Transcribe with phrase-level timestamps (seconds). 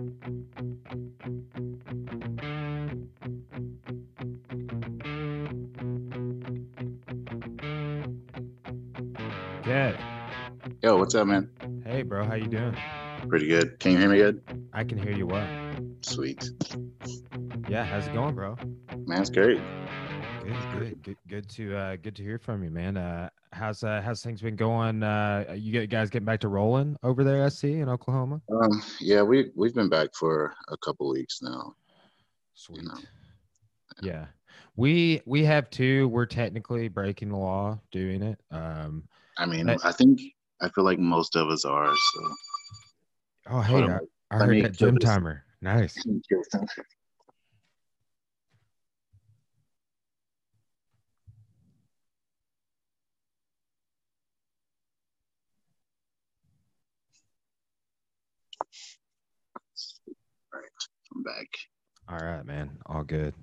[0.00, 0.08] Good.
[10.82, 11.50] Yo, what's up, man?
[11.84, 12.24] Hey, bro.
[12.24, 12.74] How you doing?
[13.28, 13.78] Pretty good.
[13.78, 14.40] Can you hear me good?
[14.72, 15.46] I can hear you well.
[16.00, 16.48] Sweet.
[17.68, 17.84] Yeah.
[17.84, 18.56] How's it going, bro?
[19.04, 19.60] Man, it's great.
[20.42, 20.56] Good.
[20.78, 21.02] Good.
[21.02, 21.16] Good.
[21.28, 22.96] Good to uh, good to hear from you, man.
[22.96, 23.28] Uh,
[23.60, 25.02] how's uh, how's things been going?
[25.02, 27.44] Uh, you guys getting back to rolling over there?
[27.44, 28.40] I see in Oklahoma.
[28.50, 31.74] Um, yeah, we we've been back for a couple weeks now.
[32.54, 32.82] Sweet.
[32.82, 32.94] know.
[34.02, 34.26] Yeah.
[34.76, 36.08] We we have two.
[36.08, 38.40] We're technically breaking the law doing it.
[38.50, 39.04] Um.
[39.38, 39.68] I mean.
[39.68, 40.20] I think
[40.60, 41.94] I feel like most of us are.
[41.94, 42.34] So
[43.50, 43.72] Oh, hey.
[43.72, 43.98] Hold I.
[44.30, 45.44] I heard that gym timer.
[45.60, 45.96] Nice.
[61.14, 61.48] I'm back.
[62.08, 62.78] All right, man.
[62.86, 63.34] All good.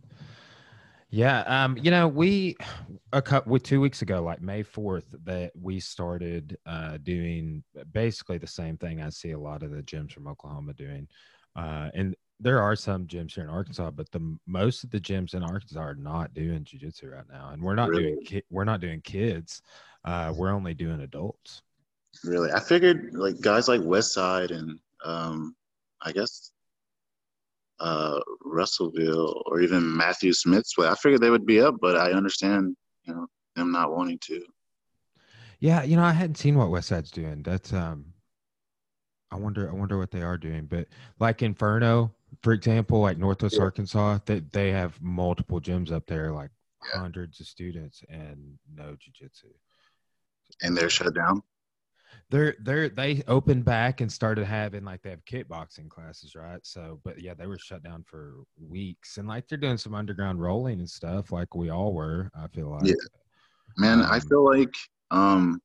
[1.09, 1.41] Yeah.
[1.41, 2.57] Um, you know, we
[3.13, 8.47] a couple two weeks ago, like May 4th, that we started uh doing basically the
[8.47, 11.07] same thing I see a lot of the gyms from Oklahoma doing.
[11.55, 15.33] Uh and there are some gyms here in Arkansas, but the most of the gyms
[15.33, 17.49] in Arkansas are not doing jujitsu right now.
[17.51, 18.25] And we're not doing Really?
[18.25, 19.61] ki- we're not doing kids.
[20.03, 21.61] Uh we're only doing adults.
[22.23, 25.55] Really, I figured like guys like Westside and um,
[26.01, 26.51] I guess
[27.79, 30.87] uh, Russellville or even Matthew Smith's way.
[30.87, 34.43] I figured they would be up, but I understand, you know, them not wanting to.
[35.59, 37.43] Yeah, you know, I hadn't seen what West Side's doing.
[37.43, 38.13] That's um
[39.31, 40.65] I wonder I wonder what they are doing.
[40.65, 40.87] But
[41.19, 43.63] like Inferno, for example, like Northwest Yeah.
[43.63, 46.51] Arkansas, they they have multiple gyms up there, like
[46.93, 47.01] Yeah.
[47.01, 49.51] hundreds of students and no jujitsu.
[50.61, 51.41] And they're shut down.
[52.29, 56.59] They're they're they opened back and started having like they have kickboxing classes, right?
[56.63, 59.17] So but yeah, they were shut down for weeks.
[59.17, 62.69] And like they're doing some underground rolling and stuff like we all were, I feel
[62.71, 62.85] like.
[62.85, 62.95] Yeah.
[63.77, 64.73] Man, I Um, feel like
[65.11, 65.61] um,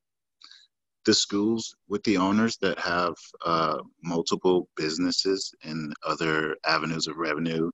[1.05, 3.13] the schools with the owners that have
[3.45, 7.69] uh, multiple businesses and other avenues of revenue,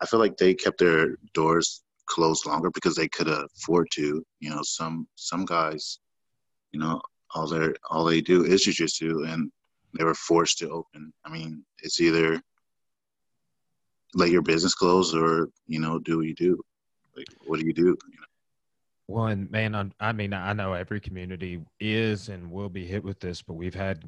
[0.00, 4.24] I feel like they kept their doors closed longer because they could afford to.
[4.40, 6.00] You know, some some guys,
[6.72, 7.00] you know,
[7.34, 9.50] all they all they do is jujitsu, and
[9.96, 11.12] they were forced to open.
[11.24, 12.40] I mean, it's either
[14.14, 16.60] let your business close or you know do what you do.
[17.16, 17.82] Like, what do you do?
[17.82, 18.26] You know?
[19.06, 23.20] Well, and man, I mean, I know every community is and will be hit with
[23.20, 24.02] this, but we've had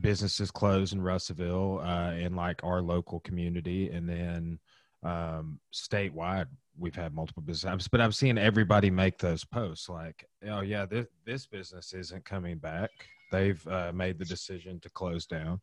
[0.00, 4.58] businesses close in Russellville, uh, in like our local community, and then
[5.02, 6.46] um, statewide,
[6.78, 7.88] we've had multiple businesses.
[7.88, 12.58] But I'm seeing everybody make those posts like, "Oh yeah, this this business isn't coming
[12.58, 12.90] back.
[13.32, 15.60] They've uh, made the decision to close down."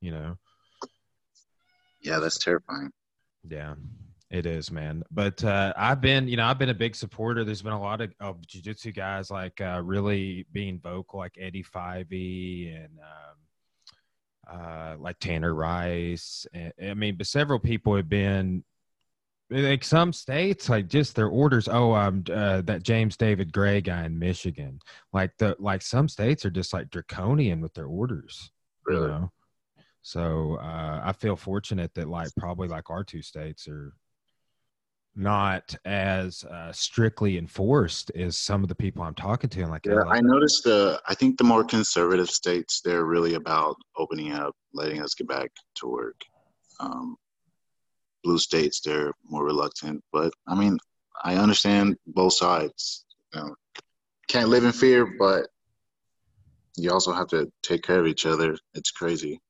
[0.00, 0.36] You know.
[2.00, 2.92] Yeah, that's terrifying.
[3.48, 3.74] Yeah,
[4.30, 5.02] it is, man.
[5.10, 7.44] But uh, I've been, you know, I've been a big supporter.
[7.44, 11.64] There's been a lot of, of jujitsu guys like uh, really being vocal, like Eddie
[11.64, 16.46] Fivey and um, uh, like Tanner Rice.
[16.52, 18.64] And, I mean, but several people have been.
[19.48, 21.68] Like some states, like just their orders.
[21.68, 24.80] Oh, um, uh, that James David Gray guy in Michigan.
[25.12, 28.50] Like the like some states are just like draconian with their orders
[28.88, 29.08] you Really.
[29.08, 29.32] know
[30.02, 33.92] so uh, i feel fortunate that like probably like our two states are
[35.18, 39.86] not as uh, strictly enforced as some of the people i'm talking to and like
[39.86, 41.00] Yeah, I noticed the.
[41.08, 45.50] I think the more conservative states, they're really about opening up, letting us get back
[45.76, 46.20] to work.
[46.80, 47.16] Um,
[48.22, 50.02] blue states, they're more reluctant.
[50.12, 50.78] But I mean,
[51.22, 53.04] I understand both sides.
[53.34, 53.54] You know,
[54.28, 55.46] can't live in fear, but
[56.76, 58.56] you also have to take care of each other.
[58.74, 59.40] It's crazy.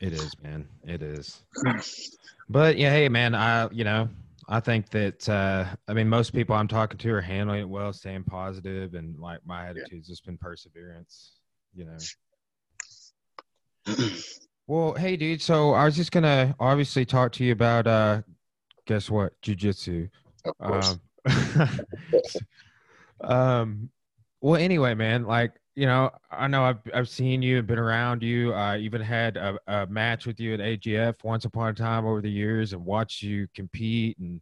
[0.00, 1.42] it is man it is
[2.48, 4.08] but yeah hey man i you know
[4.48, 7.92] i think that uh i mean most people i'm talking to are handling it well
[7.92, 11.32] staying positive and like my attitude's just been perseverance
[11.74, 11.96] you know
[14.68, 15.40] Well, hey, dude.
[15.40, 18.22] So I was just gonna obviously talk to you about uh,
[18.86, 20.08] guess what, jujitsu.
[20.44, 20.98] of course.
[21.24, 21.80] Um,
[23.20, 23.90] um,
[24.40, 28.24] well, anyway, man, like you know, I know I've I've seen you, and been around
[28.24, 28.52] you.
[28.54, 32.20] I even had a, a match with you at AGF once upon a time over
[32.20, 34.40] the years, and watched you compete, and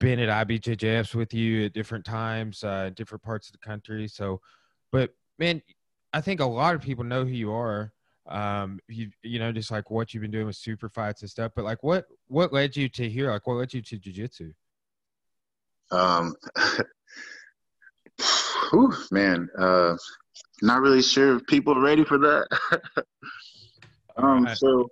[0.00, 4.08] been at IBJJFs with you at different times, uh, different parts of the country.
[4.08, 4.40] So,
[4.90, 5.62] but man,
[6.12, 7.92] I think a lot of people know who you are
[8.28, 11.52] um you you know just like what you've been doing with super fights and stuff
[11.54, 14.52] but like what what led you to here like what led you to jiu-jitsu
[15.90, 16.34] Um,
[18.70, 19.96] whew, man, uh,
[20.62, 22.46] not really sure if people are ready for that.
[24.16, 24.56] um, Alright.
[24.56, 24.88] so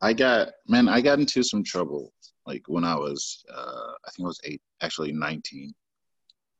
[0.00, 2.12] I got man, I got into some trouble
[2.46, 5.72] like when I was uh I think I was eight, actually nineteen,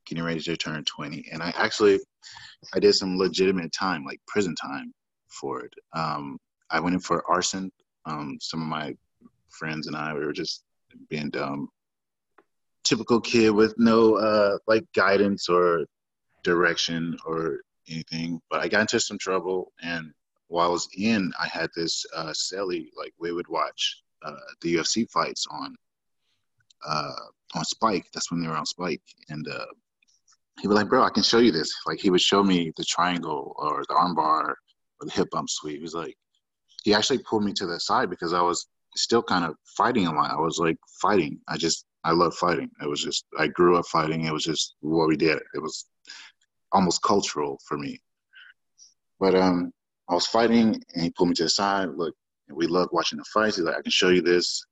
[0.07, 1.25] getting ready to turn twenty.
[1.33, 2.01] And I actually
[2.75, 4.93] I did some legitimate time, like prison time
[5.33, 5.75] for it.
[5.95, 6.39] Um
[6.71, 7.71] I went in for arson.
[8.07, 8.95] Um some of my
[9.49, 10.65] friends and I we were just
[11.09, 11.69] being dumb.
[12.85, 15.87] Typical kid with no uh like guidance or
[16.43, 18.41] direction or anything.
[18.51, 20.13] But I got into some trouble and
[20.53, 24.75] while I was in, I had this uh, celly like we would watch uh, the
[24.77, 25.75] UFC fights on
[26.87, 27.25] uh,
[27.55, 28.05] on Spike.
[28.13, 29.65] That's when they were on Spike, and uh,
[30.61, 32.85] he was like, "Bro, I can show you this." Like he would show me the
[32.85, 34.55] triangle or the armbar
[35.11, 35.77] hip bump sweep.
[35.77, 36.17] He was like,
[36.85, 38.67] he actually pulled me to the side because I was
[38.97, 40.31] still kind of fighting a lot.
[40.31, 41.39] I was like fighting.
[41.49, 42.71] I just I love fighting.
[42.83, 44.25] It was just I grew up fighting.
[44.25, 45.39] It was just what we did.
[45.55, 45.87] It was
[46.73, 48.01] almost cultural for me.
[49.21, 49.73] But um,
[50.09, 51.91] I was fighting and he pulled me to the side.
[51.97, 52.15] Look,
[52.51, 53.57] we love watching the fights.
[53.57, 54.65] He's like, I can show you this.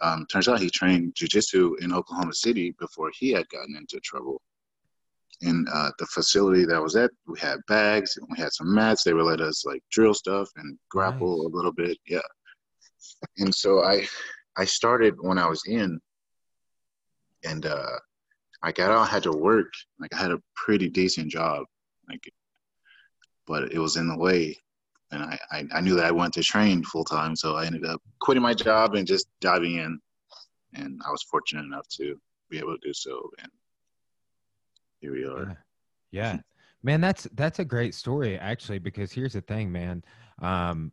[0.00, 4.40] Um, turns out he trained jujitsu in Oklahoma City before he had gotten into trouble.
[5.42, 8.72] In uh, the facility that I was at, we had bags and we had some
[8.72, 9.02] mats.
[9.02, 11.52] They would let us like drill stuff and grapple nice.
[11.52, 11.98] a little bit.
[12.06, 12.20] Yeah.
[13.38, 14.06] And so I,
[14.56, 16.00] I started when I was in,
[17.44, 17.98] and uh,
[18.62, 19.72] I got out, had to work.
[19.98, 21.66] Like I had a pretty decent job,
[22.08, 22.22] like,
[23.46, 24.56] but it was in the way
[25.12, 27.84] and I, I, I knew that I wanted to train full time, so I ended
[27.84, 30.00] up quitting my job and just diving in.
[30.74, 32.18] And I was fortunate enough to
[32.48, 33.50] be able to do so, and
[35.02, 35.62] here we are.
[36.10, 36.40] Yeah, yeah.
[36.82, 38.78] man, that's that's a great story actually.
[38.78, 40.02] Because here's the thing, man.
[40.40, 40.92] Um,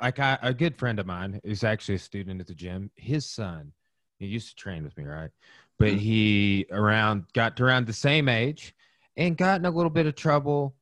[0.00, 2.90] like I, a good friend of mine is actually a student at the gym.
[2.96, 3.72] His son,
[4.18, 5.30] he used to train with me, right?
[5.78, 5.98] But mm-hmm.
[5.98, 8.74] he around got to around the same age
[9.18, 10.74] and got in a little bit of trouble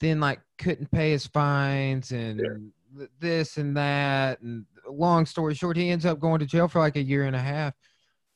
[0.00, 3.06] then like couldn't pay his fines and yeah.
[3.18, 6.96] this and that and long story short he ends up going to jail for like
[6.96, 7.74] a year and a half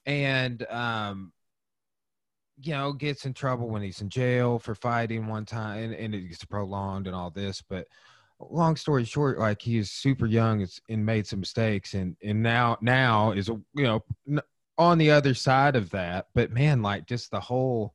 [0.06, 1.32] and um
[2.62, 6.14] you know gets in trouble when he's in jail for fighting one time and, and
[6.14, 7.86] it gets prolonged and all this but
[8.38, 12.76] long story short like he is super young and made some mistakes and and now
[12.80, 14.02] now is you know
[14.78, 17.94] on the other side of that but man like just the whole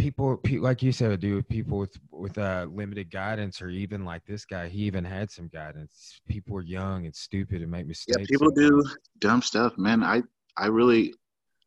[0.00, 4.44] people, like you said, do people with with uh, limited guidance, or even like this
[4.44, 6.20] guy, he even had some guidance.
[6.28, 8.18] People are young and stupid and make mistakes.
[8.18, 8.84] Yeah, people do
[9.18, 10.02] dumb stuff, man.
[10.02, 10.22] I
[10.56, 11.14] I really,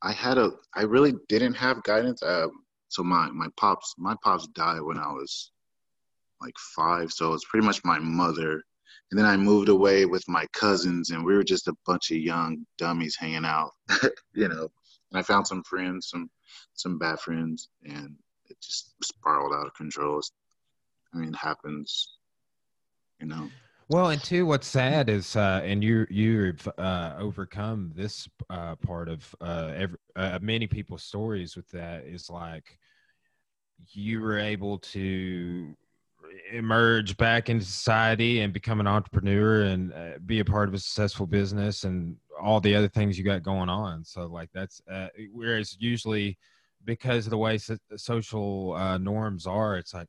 [0.04, 2.22] I had a, I really didn't have guidance.
[2.22, 2.52] Um,
[2.90, 5.52] so my my pops, my pops died when I was
[6.42, 8.62] like five, so it's pretty much my mother.
[9.10, 12.18] And then I moved away with my cousins, and we were just a bunch of
[12.18, 13.72] young dummies hanging out,
[14.34, 14.70] you know.
[15.12, 16.30] And I found some friends, some
[16.74, 18.16] some bad friends, and
[18.50, 20.22] it just spiraled out of control.
[21.14, 22.18] I mean, it happens,
[23.20, 23.50] you know.
[23.94, 29.07] Well, and two, what's sad is, uh, and you you've uh, overcome this uh, part
[29.07, 32.80] of uh, every, uh, many people's stories with that is like
[33.92, 35.78] you were able to
[36.51, 40.80] emerge back into society and become an entrepreneur and uh, be a part of a
[40.80, 44.04] successful business and all the other things you got going on.
[44.04, 44.81] So like that's
[45.31, 46.40] whereas usually
[46.84, 50.07] because of the way so- social norms are, it's like,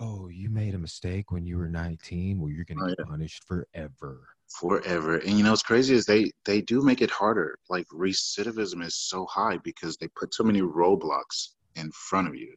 [0.00, 2.40] oh, you made a mistake when you were 19.
[2.40, 3.04] Well, you're going to oh, get yeah.
[3.08, 4.28] punished forever.
[4.48, 5.18] Forever.
[5.18, 7.58] And you know what's crazy is they they do make it harder.
[7.68, 12.54] Like recidivism is so high because they put so many roadblocks in front of you.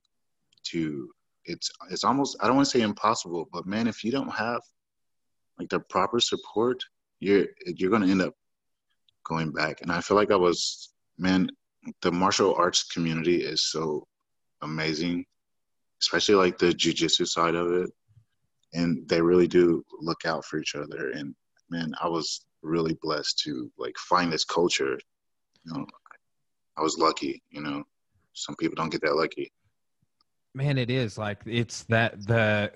[0.68, 1.10] To
[1.46, 4.62] it's it's almost I don't want to say impossible, but man, if you don't have
[5.60, 6.82] like the proper support,
[7.20, 8.36] you're you're going to end up
[9.26, 9.82] going back.
[9.82, 11.50] And I feel like I was man
[12.02, 14.08] the martial arts community is so
[14.62, 15.26] amazing,
[16.02, 17.90] especially like the jujitsu side of it.
[18.74, 21.12] And they really do look out for each other.
[21.12, 21.36] And
[21.70, 24.98] man, I was really blessed to like find this culture.
[25.66, 25.86] You know,
[26.78, 27.84] I was lucky, you know.
[28.34, 29.52] Some people don't get that lucky.
[30.54, 32.72] Man, it is like it's that the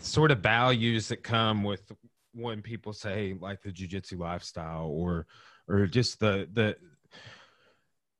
[0.00, 1.90] sort of values that come with
[2.32, 5.26] when people say like the jujitsu lifestyle or
[5.68, 6.76] or just the the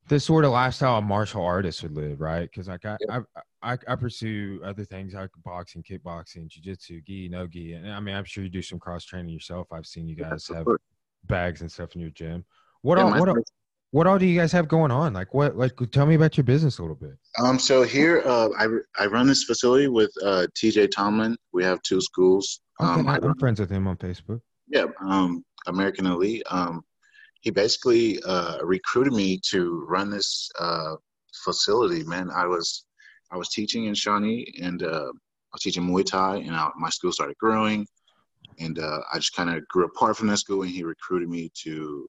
[0.08, 2.48] the sort of lifestyle a martial artist would live, right?
[2.50, 3.20] Because like I, yeah.
[3.36, 7.98] I, I, I, pursue other things like boxing, kickboxing, jiu-jitsu, gi, no gi, and I
[7.98, 9.66] mean I'm sure you do some cross training yourself.
[9.72, 10.66] I've seen you guys yeah, have
[11.24, 12.44] bags and stuff in your gym.
[12.82, 13.36] What yeah, all, what all,
[13.90, 15.12] what all do you guys have going on?
[15.12, 15.56] Like what?
[15.56, 17.18] Like tell me about your business a little bit.
[17.42, 18.66] Um, so here uh, I
[19.02, 20.88] I run this facility with uh, T.J.
[20.88, 21.36] Tomlin.
[21.52, 22.60] We have two schools.
[22.80, 24.40] Okay, um, I'm friends with him on Facebook.
[24.68, 26.42] Yeah, um, American Elite.
[26.50, 26.82] Um,
[27.40, 30.94] he basically uh, recruited me to run this uh,
[31.44, 32.02] facility.
[32.04, 32.85] Man, I was
[33.30, 36.90] I was teaching in Shawnee and uh, I was teaching Muay Thai, and I, my
[36.90, 37.86] school started growing.
[38.58, 41.50] and uh, I just kind of grew apart from that school, and he recruited me
[41.62, 42.08] to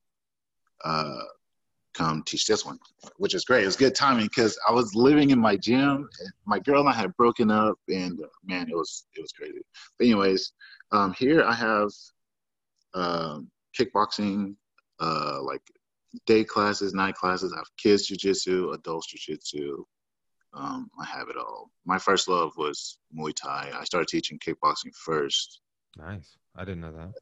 [0.84, 1.22] uh,
[1.94, 2.78] come teach this one,
[3.18, 3.64] which is great.
[3.64, 6.08] It was good timing because I was living in my gym.
[6.46, 9.62] my girl and I had broken up, and uh, man, it was it was crazy.
[9.98, 10.54] But anyways,
[10.92, 11.90] um, here I have
[12.94, 14.56] um, kickboxing,
[15.00, 15.62] uh, like
[16.26, 17.54] day classes, night classes.
[17.54, 19.84] I have kids jujitsu, adults jujitsu.
[20.54, 21.70] Um, I have it all.
[21.86, 23.72] My first love was Muay Thai.
[23.74, 25.62] I started teaching kickboxing first.
[25.98, 26.38] Nice.
[26.56, 27.14] I didn't know that.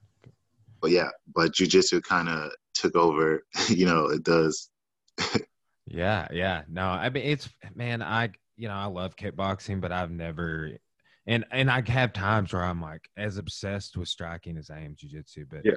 [0.82, 3.44] But yeah, but jujitsu kind of took over.
[3.70, 4.70] you know, it does.
[5.88, 6.64] yeah, yeah.
[6.70, 10.72] No, I mean it's man, I you know, I love kickboxing, but I've never
[11.28, 14.96] and and I have times where I'm like as obsessed with striking as I am
[14.96, 15.76] jujitsu, but yeah.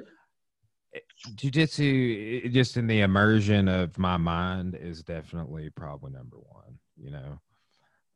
[1.35, 6.79] Jiu-jitsu, just in the immersion of my mind, is definitely probably number one.
[7.01, 7.39] You know,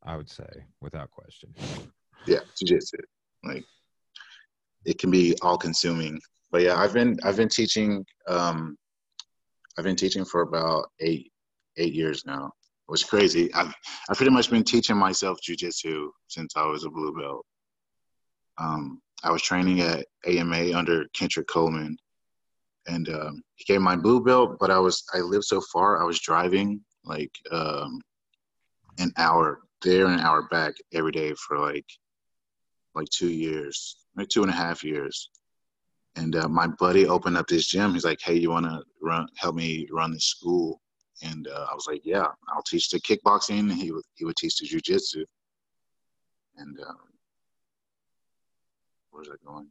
[0.02, 0.48] I would say
[0.80, 1.54] without question.
[2.26, 2.98] Yeah, jiu-jitsu,
[3.44, 3.64] like
[4.84, 6.20] it can be all-consuming.
[6.52, 8.04] But yeah, I've been I've been teaching.
[8.28, 8.76] Um,
[9.76, 11.32] I've been teaching for about eight
[11.78, 12.46] eight years now.
[12.46, 13.52] It was crazy.
[13.54, 13.74] I've
[14.08, 17.44] I've pretty much been teaching myself jujitsu since I was a blue belt.
[18.58, 21.96] Um, I was training at AMA under Kendrick Coleman,
[22.86, 24.58] and um, he gave my blue belt.
[24.60, 26.00] But I was I lived so far.
[26.00, 28.00] I was driving like um,
[28.98, 31.86] an hour there and an hour back every day for like
[32.94, 35.30] like two years, like two and a half years.
[36.16, 37.92] And uh, my buddy opened up this gym.
[37.92, 39.26] He's like, "Hey, you want to run?
[39.36, 40.80] Help me run this school?"
[41.22, 43.72] And uh, I was like, "Yeah, I'll teach the kickboxing.
[43.72, 45.24] he would he would teach the jujitsu."
[46.56, 46.96] And um,
[49.10, 49.66] where's that going?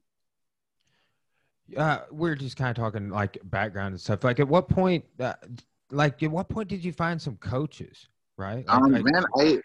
[1.78, 4.24] Uh, we're just kind of talking like background and stuff.
[4.24, 5.34] Like, at what point, uh,
[5.92, 8.10] like, at what point did you find some coaches?
[8.38, 8.66] Right?
[8.68, 9.60] Like, um, man, I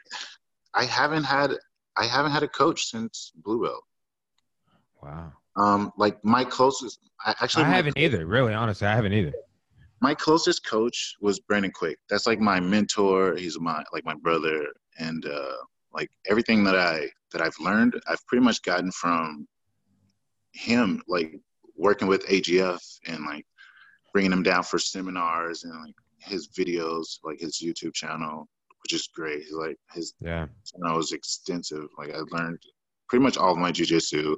[0.74, 1.52] I haven't had
[1.96, 3.82] I haven't had a coach since blue belt.
[5.02, 5.32] Wow.
[5.56, 8.24] Um, like my closest, I actually I haven't either.
[8.26, 9.32] Really, honestly, I haven't either.
[10.00, 11.98] My closest coach was Brandon Quick.
[12.08, 13.34] That's like my mentor.
[13.34, 14.66] He's my like my brother,
[15.00, 15.56] and uh,
[15.92, 19.48] like everything that I that I've learned, I've pretty much gotten from
[20.52, 21.02] him.
[21.08, 21.40] Like
[21.76, 23.44] working with AGF and like
[24.12, 28.48] bringing him down for seminars and like his videos, like his YouTube channel,
[28.88, 29.42] which is great.
[29.42, 31.88] He's like his yeah channel was extensive.
[31.98, 32.58] Like I learned
[33.08, 34.34] pretty much all of my jujitsu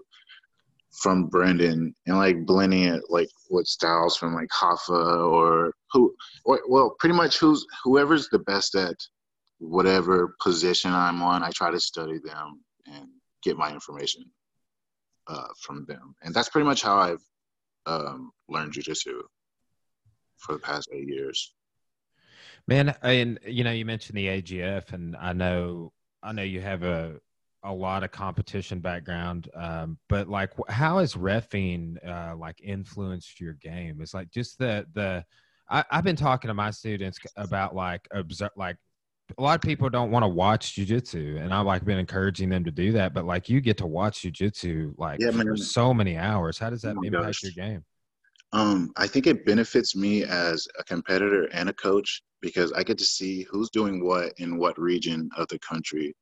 [0.90, 6.12] from Brandon and like blending it like with styles from like Rafa or who
[6.45, 8.97] or well pretty much who's whoever's the best at
[9.59, 13.07] whatever position I'm on, I try to study them and
[13.45, 14.25] get my information
[15.28, 16.16] uh, from them.
[16.23, 17.23] And that's pretty much how I've
[17.87, 19.21] um, learned jujitsu
[20.38, 21.54] for the past eight years.
[22.69, 26.83] Man, and you know, you mentioned the AGF, and I know, I know you have
[26.83, 27.19] a
[27.62, 33.55] a lot of competition background, um, but like, how has refing uh, like influenced your
[33.55, 33.99] game?
[34.00, 35.25] It's like just the the.
[35.69, 38.76] I, I've been talking to my students about like observe like
[39.38, 42.64] a lot of people don't want to watch jujitsu, and I've like been encouraging them
[42.64, 43.14] to do that.
[43.14, 46.59] But like, you get to watch jujitsu like yeah, for so many hours.
[46.59, 47.43] How does that oh impact gosh.
[47.43, 47.85] your game?
[48.52, 52.99] Um, I think it benefits me as a competitor and a coach because I get
[52.99, 56.14] to see who's doing what in what region of the country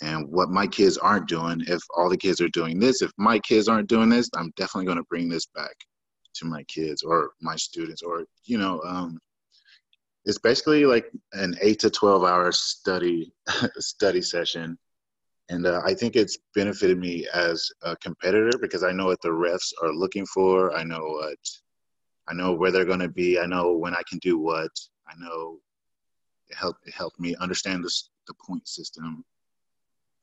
[0.00, 1.62] and what my kids aren't doing.
[1.66, 4.86] If all the kids are doing this, if my kids aren't doing this, I'm definitely
[4.86, 5.74] going to bring this back
[6.34, 9.18] to my kids or my students or, you know, um,
[10.24, 13.32] it's basically like an eight to 12 hour study,
[13.78, 14.78] study session.
[15.48, 19.30] And uh, I think it's benefited me as a competitor because I know what the
[19.30, 20.76] refs are looking for.
[20.76, 21.38] I know what,
[22.28, 23.40] I know where they're going to be.
[23.40, 24.70] I know when I can do what.
[25.08, 25.58] I know
[26.48, 27.92] it helped it helped me understand the
[28.26, 29.24] the point system,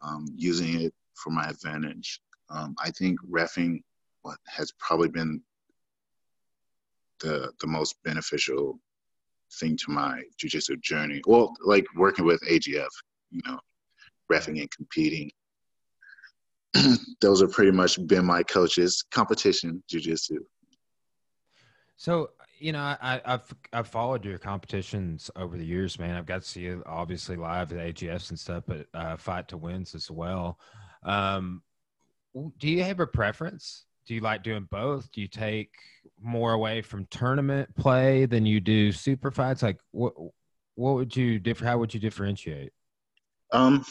[0.02, 2.22] um, using it for my advantage.
[2.50, 3.82] Um, I think refing
[4.22, 5.42] what has probably been
[7.20, 8.80] the the most beneficial
[9.60, 11.22] thing to my jujitsu journey.
[11.26, 12.88] Well, like working with AGF,
[13.32, 13.60] you know,
[14.32, 15.32] refing and competing.
[17.22, 19.04] Those have pretty much been my coaches.
[19.12, 20.38] Competition jujitsu.
[21.98, 26.16] So you know, I, have I've followed your competitions over the years, man.
[26.16, 29.58] I've got to see you obviously live at AGFs and stuff, but uh, fight to
[29.58, 30.60] wins as well.
[31.04, 31.62] Um,
[32.58, 33.86] do you have a preference?
[34.08, 35.12] Do you like doing both?
[35.12, 35.72] Do you take
[36.22, 39.64] more away from tournament play than you do super fights?
[39.64, 40.14] Like, what
[40.76, 41.66] what would you differ?
[41.66, 42.72] How would you differentiate?
[43.52, 43.86] Um,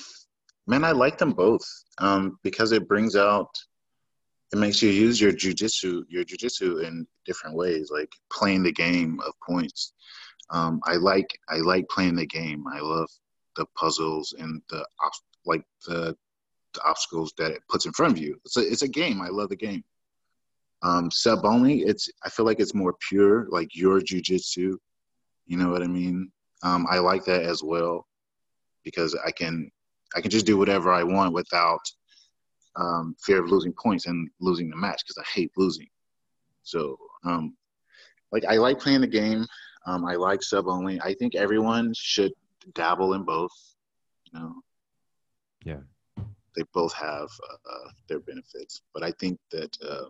[0.67, 1.65] man, I like them both
[1.99, 3.51] um, because it brings out
[4.55, 9.19] it makes you use your jujitsu, your jujitsu in different ways, like playing the game
[9.27, 9.95] of points.
[10.51, 12.65] Um, I like I like playing the game.
[12.73, 13.09] I love
[13.57, 14.87] the puzzles and the
[15.45, 16.17] like the,
[16.73, 18.41] the obstacles that it puts in front of you.
[18.45, 19.21] It's a it's a game.
[19.23, 19.83] I love the game.
[20.85, 24.77] Um, sub only, it's I feel like it's more pure, like your jujitsu.
[25.47, 26.31] You know what I mean?
[26.63, 28.07] Um, I like that as well
[28.85, 29.69] because I can
[30.15, 31.81] I can just do whatever I want without
[32.77, 35.89] um, fear of losing points and losing the match because I hate losing.
[36.63, 37.57] So, um,
[38.33, 39.47] like, I like playing the game.
[39.87, 41.01] Um, I like sub only.
[41.01, 42.33] I think everyone should
[42.75, 43.53] dabble in both.
[44.33, 44.55] You know.
[45.65, 45.81] Yeah.
[46.57, 50.07] They both have uh, their benefits, but I think that uh,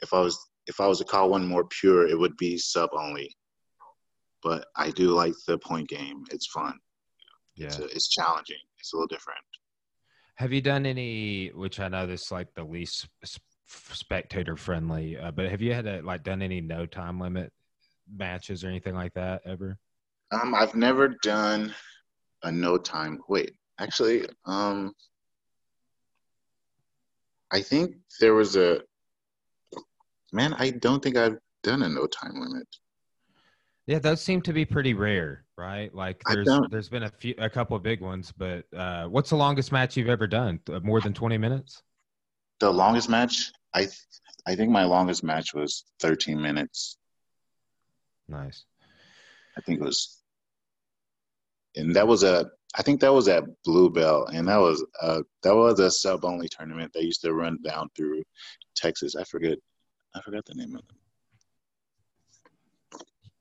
[0.00, 2.90] if I was if I was to call one more pure, it would be sub
[2.92, 3.34] only.
[4.42, 6.24] But I do like the point game.
[6.30, 6.78] It's fun.
[7.56, 7.66] Yeah.
[7.66, 8.58] It's, a, it's challenging.
[8.78, 9.40] It's a little different.
[10.38, 11.48] Have you done any?
[11.48, 13.08] Which I know this like the least
[13.66, 17.52] spectator friendly, uh, but have you had to, like done any no time limit
[18.16, 19.78] matches or anything like that ever?
[20.30, 21.74] Um, I've never done
[22.44, 23.18] a no time.
[23.28, 24.92] Wait, actually, um,
[27.50, 28.82] I think there was a
[30.32, 30.54] man.
[30.54, 32.68] I don't think I've done a no time limit.
[33.88, 35.92] Yeah, those seem to be pretty rare, right?
[35.94, 39.36] Like there's there's been a few a couple of big ones, but uh, what's the
[39.36, 40.60] longest match you've ever done?
[40.82, 41.82] More than 20 minutes?
[42.60, 43.96] The longest match, I th-
[44.46, 46.98] I think my longest match was 13 minutes.
[48.28, 48.66] Nice.
[49.56, 50.18] I think it was
[51.74, 55.56] and that was a I think that was at Bluebell and that was a that
[55.56, 58.22] was a sub only tournament that used to run down through
[58.76, 59.16] Texas.
[59.16, 59.56] I forget
[60.14, 61.07] I forgot the name of it.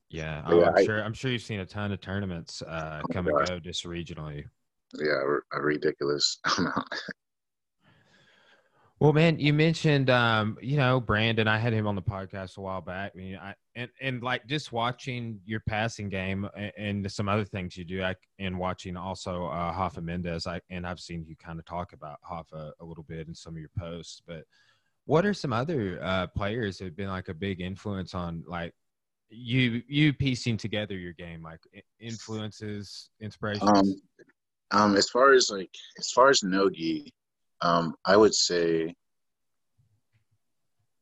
[0.10, 1.04] Yeah, yeah I'm I, sure.
[1.04, 4.46] I'm sure you've seen a ton of tournaments uh, oh come and go just regionally.
[4.94, 5.22] Yeah,
[5.54, 6.88] a ridiculous amount.
[9.00, 11.48] well, man, you mentioned, um, you know, Brandon.
[11.48, 13.12] I had him on the podcast a while back.
[13.14, 17.46] I mean, I and and like just watching your passing game and, and some other
[17.46, 20.48] things you do, I, and watching also uh, Rafa Mendes.
[20.48, 23.56] I and I've seen you kind of talk about Rafa a little bit in some
[23.56, 24.46] of your posts, but
[25.06, 28.74] what are some other uh, players that have been like a big influence on like
[29.30, 31.60] you you piecing together your game like
[32.00, 33.96] influences inspiration um
[34.72, 37.14] um as far as like as far as nogi
[37.62, 38.94] um i would say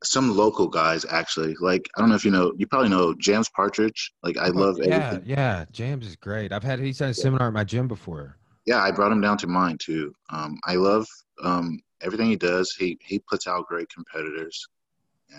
[0.04, 1.56] some local guys actually.
[1.60, 4.12] Like i don't know if you know you probably know jams partridge.
[4.24, 5.30] Like i oh, love yeah everything.
[5.30, 5.66] yeah.
[5.72, 6.52] Jams is great.
[6.52, 7.24] I've had he's had a yeah.
[7.24, 8.38] seminar at my gym before.
[8.66, 10.14] Yeah i brought him down to mine too.
[10.32, 11.08] Um i love
[11.44, 12.74] um everything he does.
[12.78, 14.68] He he puts out great competitors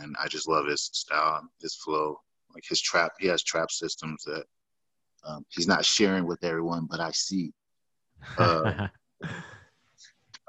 [0.01, 2.19] and i just love his style his flow
[2.57, 4.45] like his trap, he has trap systems that
[5.27, 7.53] um, he's not sharing with everyone, but I see.
[8.39, 8.89] Uh,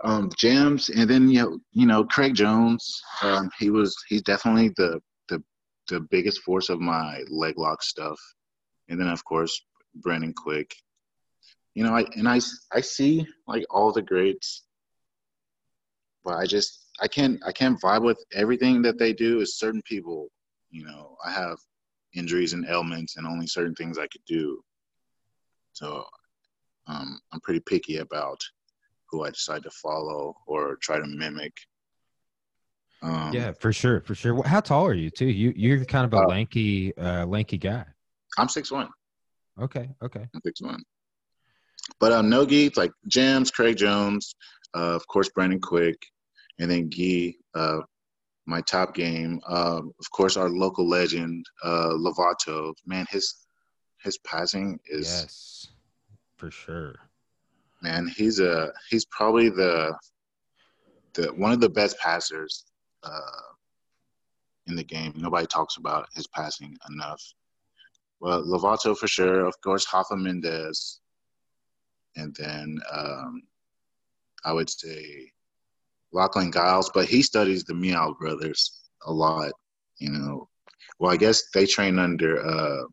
[0.04, 3.02] um, Jams, and then you know, you know, Craig Jones.
[3.24, 5.44] Um, he was he's definitely the the
[5.88, 8.20] the biggest force of my leg lock stuff,
[8.90, 9.60] and then of course
[9.96, 10.74] Brandon Quick.
[11.74, 12.40] You know, I and I
[12.72, 14.64] I see like all the greats,
[16.24, 19.40] but I just I can't I can't vibe with everything that they do.
[19.42, 20.30] Is certain people,
[20.70, 21.58] you know, I have
[22.16, 24.64] injuries and ailments and only certain things I could do.
[25.74, 26.06] So
[26.88, 28.42] um, I'm pretty picky about
[29.10, 31.54] who I decide to follow or try to mimic.
[33.02, 34.42] Um, yeah, for sure, for sure.
[34.44, 35.28] How tall are you too?
[35.28, 37.86] You you're kind of a uh, lanky, uh, lanky guy.
[38.38, 38.90] I'm six one.
[39.62, 40.28] Okay, okay.
[40.34, 40.82] I'm six one.
[42.00, 44.36] But um, no Gi, like Jams, Craig Jones,
[44.76, 46.02] uh, of course Brandon Quick,
[46.60, 47.82] and then Gi, uh,
[48.48, 49.40] my top game.
[49.48, 52.74] Um, of course, our local legend, uh, Lovato.
[52.86, 53.46] Man, his
[54.04, 55.68] his passing is yes,
[56.38, 56.96] for sure.
[57.82, 59.96] Man, he's a he's probably the
[61.14, 62.66] the one of the best passers
[63.04, 63.52] uh,
[64.68, 65.14] in the game.
[65.16, 67.22] Nobody talks about his passing enough.
[68.20, 69.46] Well, Lovato for sure.
[69.46, 71.02] Of course, Rafa Mendes,
[72.16, 73.44] and then um,
[74.46, 75.32] I would say
[76.12, 79.52] Lachlan Giles, but he studies the Miyao brothers a lot.
[80.00, 80.50] You know,
[81.00, 82.84] well, I guess they train under uh,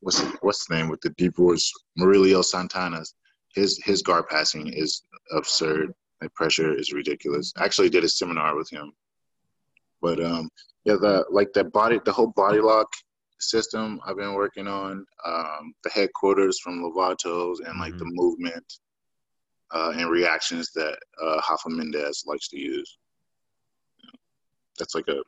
[0.00, 3.14] what's what's the name with the deep voice, Murilo Santana's.
[3.54, 5.92] His his guard passing is absurd.
[6.20, 7.52] The pressure is ridiculous.
[7.56, 8.92] I actually did a seminar with him,
[10.02, 10.48] but um,
[10.84, 12.88] yeah, the like the body, the whole body lock
[13.40, 17.98] system I've been working on, um, the headquarters from Lovato's and like mm-hmm.
[17.98, 18.72] the movement
[19.72, 22.98] uh, and reactions that uh, Rafa Mendes likes to use.
[24.78, 25.22] That's like a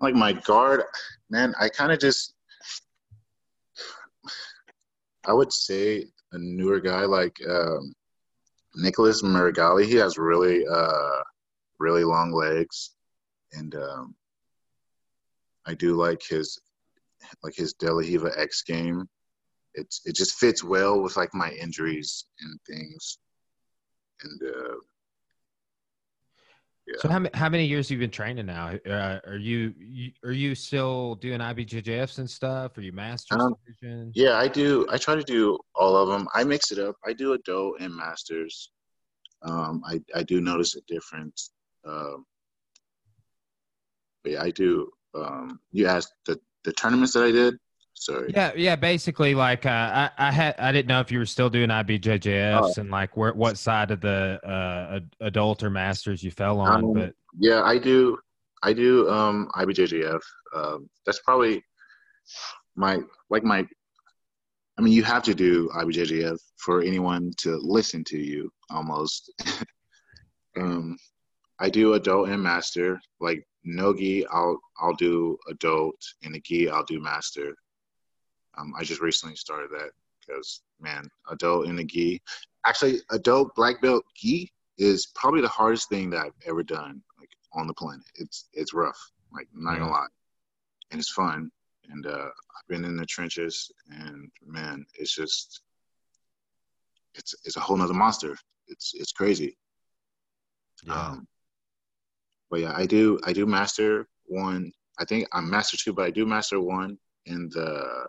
[0.00, 0.82] like my guard,
[1.30, 1.54] man.
[1.58, 2.34] I kind of just
[5.26, 7.94] I would say a newer guy like um,
[8.74, 9.86] Nicholas Meregali.
[9.86, 11.20] He has really uh,
[11.78, 12.90] really long legs,
[13.52, 14.14] and um,
[15.66, 16.60] I do like his
[17.42, 19.08] like his De La Riva X game
[19.74, 23.18] it's it just fits well with like my injuries and things
[24.22, 24.74] and uh
[26.86, 27.00] Yeah.
[27.00, 28.78] So how how many years have you been training now?
[28.86, 32.76] Uh, are you, you are you still doing IBJJFs and stuff?
[32.76, 33.54] Are you masters Um.
[34.14, 34.86] Yeah, I do.
[34.90, 36.28] I try to do all of them.
[36.34, 36.96] I mix it up.
[37.04, 38.70] I do adult and masters.
[39.42, 41.52] Um, I I do notice a difference.
[41.86, 42.26] Um,
[44.22, 44.90] but yeah, I do.
[45.14, 47.54] Um, you asked the the tournaments that I did.
[47.94, 48.30] Sorry.
[48.34, 48.76] Yeah, yeah.
[48.76, 52.74] Basically, like uh, I, I had, I didn't know if you were still doing IBJJFs
[52.76, 52.80] Oh.
[52.80, 56.84] and like where, what side of the uh, adult or masters you fell on.
[56.84, 58.18] Um, but Yeah, I do.
[58.62, 59.08] I do.
[59.08, 60.20] Um, IBJJF.
[60.54, 61.62] Um, that's probably
[62.76, 62.98] my
[63.30, 63.66] like my.
[64.76, 68.50] I mean, you have to do IBJJF for anyone to listen to you.
[68.70, 69.32] Almost.
[70.56, 70.96] um,
[71.60, 73.00] I do adult and master.
[73.20, 77.54] Like no gi, I'll I'll do adult, and the gi, I'll do master.
[78.58, 79.90] Um, I just recently started that
[80.20, 82.20] because man, adult in the gi.
[82.66, 87.30] Actually, adult black belt gi is probably the hardest thing that I've ever done, like
[87.52, 88.04] on the planet.
[88.16, 88.98] It's it's rough,
[89.32, 90.06] like I'm not gonna lie,
[90.90, 91.50] and it's fun.
[91.90, 95.60] And uh, I've been in the trenches, and man, it's just
[97.14, 98.36] it's it's a whole nother monster.
[98.68, 99.56] It's it's crazy.
[100.84, 101.28] yeah, Um,
[102.50, 104.72] but yeah, I do I do master one.
[104.98, 108.06] I think I'm master two, but I do master one in the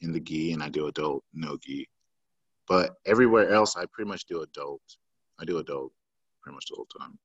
[0.00, 1.88] in the gi, and I do adult no gi.
[2.66, 4.82] But everywhere else, I pretty much do adult.
[5.40, 5.92] I do adult
[6.42, 7.18] pretty much the whole time.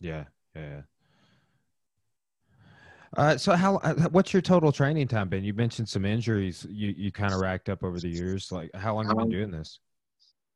[0.00, 0.24] yeah,
[0.54, 0.82] yeah.
[3.16, 5.42] Uh, so how uh, what's your total training time been?
[5.42, 8.52] You mentioned some injuries you you kind of racked up over the years.
[8.52, 9.80] Like how long have you Um, been doing this?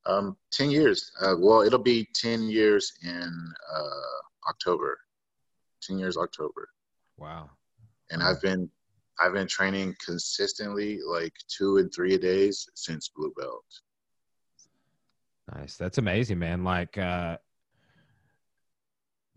[0.07, 1.11] Um, ten years.
[1.21, 5.01] Uh, well, it'll be ten years in uh, October.
[5.83, 6.69] Ten years October,
[7.19, 7.51] Wow.
[8.11, 8.71] and I've been
[9.19, 13.65] I've been training consistently, like two and three days since blue belt.
[15.55, 15.77] Nice.
[15.77, 16.65] That's amazing, man.
[16.65, 17.39] Like uh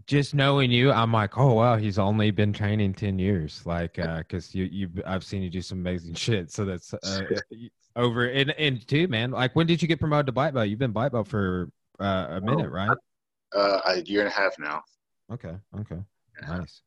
[0.08, 3.62] just knowing you, I'm like, oh wow, he's only been training ten years.
[3.66, 6.52] Like, uh, cause you you I've seen you do some amazing shit.
[6.52, 7.22] So that's uh,
[7.96, 9.32] over and and too, man.
[9.32, 10.70] Like, when did you get promoted to black belt?
[10.70, 12.98] You've been black belt for uh, a minute, right?
[13.54, 14.82] Uh, a year and a half now.
[15.32, 15.56] Okay.
[15.80, 16.00] Okay.
[16.48, 16.82] Nice.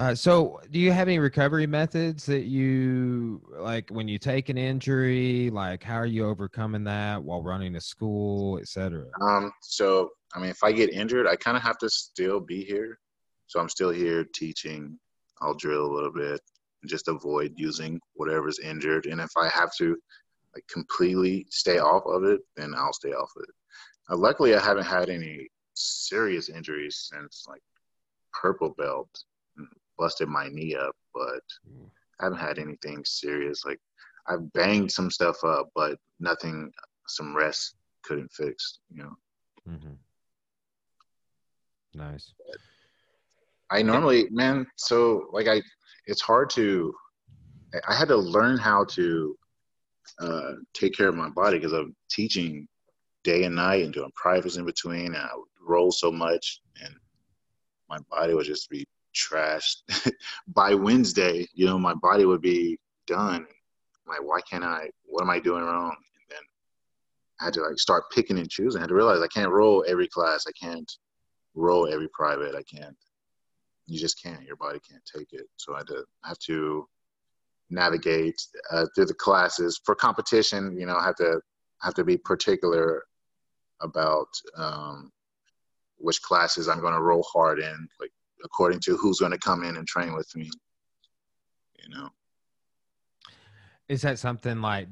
[0.00, 4.56] Uh, so, do you have any recovery methods that you like when you take an
[4.56, 5.50] injury?
[5.50, 9.04] Like, how are you overcoming that while running a school, et cetera?
[9.20, 12.64] Um, so I mean, if I get injured, I kind of have to still be
[12.64, 12.98] here.
[13.46, 14.98] So I'm still here teaching.
[15.42, 16.40] I'll drill a little bit
[16.86, 19.04] just avoid using whatever's injured.
[19.04, 19.98] And if I have to
[20.54, 23.54] like completely stay off of it, then I'll stay off of it.
[24.08, 27.60] Uh, luckily, I haven't had any serious injuries since like
[28.32, 29.10] purple belt
[30.00, 31.42] busted my knee up, but
[32.18, 33.64] I haven't had anything serious.
[33.64, 33.78] Like
[34.26, 36.72] I've banged some stuff up, but nothing
[37.06, 38.78] some rest couldn't fix.
[38.90, 39.14] You know.
[39.68, 39.94] Mm-hmm.
[41.94, 42.32] Nice.
[43.70, 45.60] I normally, man, so like I,
[46.06, 46.92] it's hard to,
[47.74, 49.36] I- I had to learn how to
[50.20, 52.66] uh, take care of my body because I'm teaching
[53.22, 56.94] day and night and doing privates in between, and I would roll so much, and
[57.88, 58.84] my body would just be
[59.20, 59.82] trashed.
[60.48, 63.46] By Wednesday, you know, my body would be done.
[64.06, 64.90] Like, why can't I?
[65.04, 65.94] What am I doing wrong?
[65.94, 66.42] And then
[67.40, 68.80] I had to like start picking and choosing.
[68.80, 70.46] I had to realize I can't roll every class.
[70.48, 70.90] I can't
[71.54, 72.54] roll every private.
[72.54, 72.96] I can't
[73.90, 74.42] you just can't.
[74.44, 75.46] Your body can't take it.
[75.56, 76.88] So I had to have to
[77.70, 80.78] navigate uh, through the classes for competition.
[80.78, 81.40] You know, I have to
[81.82, 83.04] have to be particular
[83.80, 85.10] about um,
[85.96, 88.12] which classes I'm going to roll hard in, like
[88.44, 90.50] according to who's going to come in and train with me.
[91.82, 92.08] You know,
[93.88, 94.88] Is that something like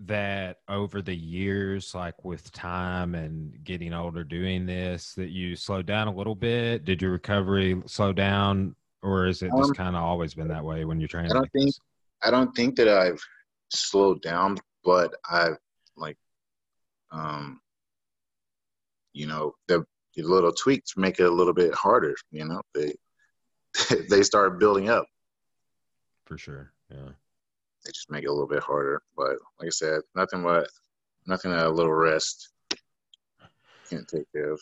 [0.00, 5.86] that over the years, like with time and getting older doing this, that you slowed
[5.86, 6.84] down a little bit?
[6.84, 10.64] Did your recovery slow down, or is it just Um, kind of always been that
[10.64, 11.30] way when you're training?
[11.30, 11.80] I don't like think this?
[12.22, 13.22] I don't think that I've
[13.72, 15.58] slowed down, but I've
[15.96, 16.16] like,
[17.10, 17.60] um,
[19.12, 19.84] you know, the, the
[20.16, 22.14] little tweaks to make it a little bit harder.
[22.30, 22.94] You know, they
[24.10, 25.06] they start building up.
[26.26, 26.72] for sure.
[26.90, 27.12] Yeah.
[27.84, 29.02] They just make it a little bit harder.
[29.16, 30.68] But like I said, nothing but
[31.26, 32.50] nothing that a little rest
[33.88, 34.60] can't take care of.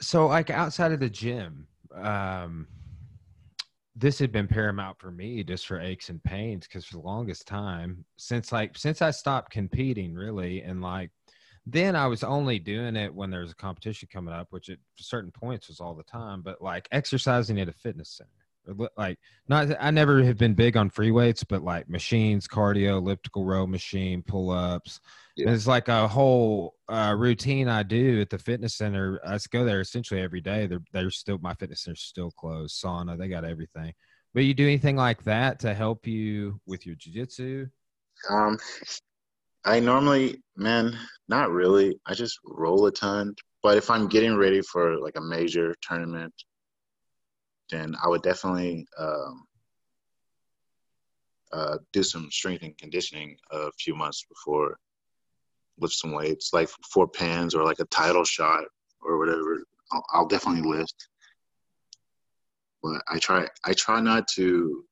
[0.00, 2.66] so like outside of the gym um
[3.96, 7.46] this had been paramount for me just for aches and pains because for the longest
[7.46, 11.10] time since like since i stopped competing really and like
[11.72, 14.78] then i was only doing it when there was a competition coming up which at
[14.96, 18.40] certain points was all the time but like exercising at a fitness center
[18.96, 23.44] like not I never have been big on free weights, but like machines, cardio, elliptical
[23.44, 25.00] row machine, pull ups.
[25.36, 25.50] Yeah.
[25.50, 29.20] It's like a whole uh, routine I do at the fitness center.
[29.26, 30.66] I go there essentially every day.
[30.66, 32.82] They're they're still my fitness center's still closed.
[32.82, 33.92] Sauna, they got everything.
[34.34, 37.68] But you do anything like that to help you with your jujitsu?
[38.28, 38.58] Um,
[39.64, 40.96] I normally, man,
[41.28, 41.98] not really.
[42.06, 43.34] I just roll a ton.
[43.62, 46.32] But if I'm getting ready for like a major tournament
[47.70, 49.44] then I would definitely um,
[51.52, 54.76] uh, do some strength and conditioning a few months before
[55.78, 58.64] lift some weights, like four pans or like a title shot
[59.00, 59.64] or whatever.
[59.92, 61.08] I'll, I'll definitely lift,
[62.82, 64.84] but I try I try not to.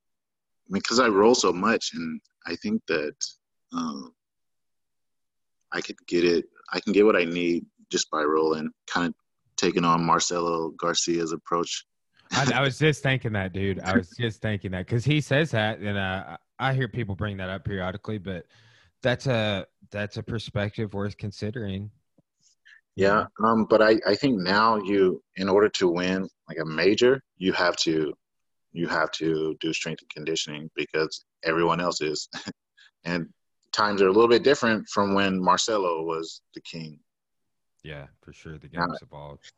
[0.70, 3.14] Because I roll so much, and I think that
[3.72, 4.12] um,
[5.72, 6.46] I could get it.
[6.72, 8.70] I can get what I need just by rolling.
[8.86, 9.14] Kind of
[9.56, 11.84] taking on Marcelo Garcia's approach
[12.32, 13.80] I, I, was just thinking that, dude.
[13.80, 17.36] I was just thinking that because he says that, and uh, I hear people bring
[17.38, 18.18] that up periodically.
[18.18, 18.46] But
[19.02, 21.90] that's a that's a perspective worth considering.
[22.96, 27.22] Yeah, um, but I I think now you, in order to win like a major,
[27.36, 28.12] you have to
[28.72, 32.28] you have to do strength and conditioning because everyone else is,
[33.04, 33.28] and
[33.72, 36.98] times are a little bit different from when Marcelo was the king.
[37.84, 38.58] Yeah, for sure.
[38.58, 39.52] The game's evolved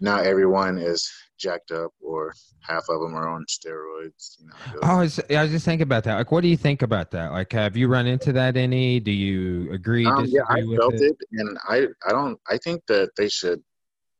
[0.00, 4.96] not everyone is jacked up or half of them are on steroids you know oh,
[4.96, 7.32] I was, I was just thinking about that like what do you think about that
[7.32, 11.02] like have you run into that any do you agree um, yeah i felt it?
[11.02, 11.16] it?
[11.32, 13.62] and i i don't i think that they should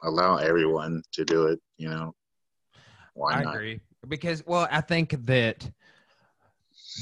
[0.02, 2.14] allow everyone to do it you know
[3.14, 5.68] why I not agree because well i think that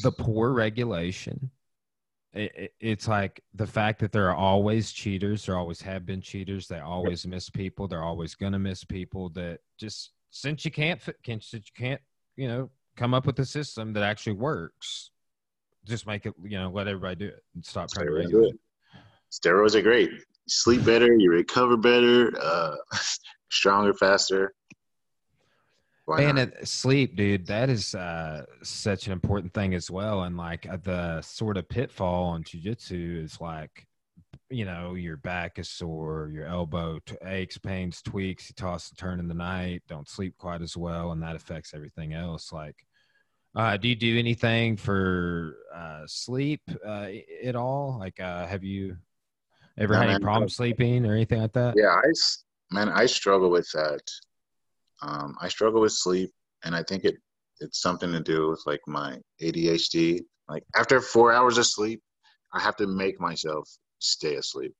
[0.02, 1.50] the poor regulation
[2.36, 6.68] it, it's like the fact that there are always cheaters there always have been cheaters
[6.68, 11.00] they always miss people they're always going to miss people that just since you can't
[11.22, 12.00] can since you can't
[12.36, 15.10] you know come up with a system that actually works
[15.84, 18.60] just make it you know let everybody do it and stop trying to regulate it.
[19.30, 20.10] steroids are great.
[20.10, 22.76] You sleep better you recover better uh,
[23.50, 24.54] stronger faster
[26.06, 30.22] why Man, sleep, dude, that is uh, such an important thing as well.
[30.22, 33.86] And like uh, the sort of pitfall on jujitsu is like,
[34.48, 38.98] you know, your back is sore, your elbow t- aches, pains, tweaks, you toss and
[38.98, 42.52] turn in the night, don't sleep quite as well, and that affects everything else.
[42.52, 42.86] Like,
[43.56, 47.08] uh, do you do anything for uh, sleep uh,
[47.42, 47.96] at all?
[47.98, 48.96] Like, uh, have you
[49.76, 51.74] ever had any problem sleeping or anything like that?
[51.76, 52.12] Yeah, I
[52.70, 54.02] man, I struggle with that.
[55.02, 56.30] Um, I struggle with sleep,
[56.64, 57.16] and I think it
[57.60, 60.20] it's something to do with like my ADHD.
[60.48, 62.02] Like after four hours of sleep,
[62.52, 64.74] I have to make myself stay asleep.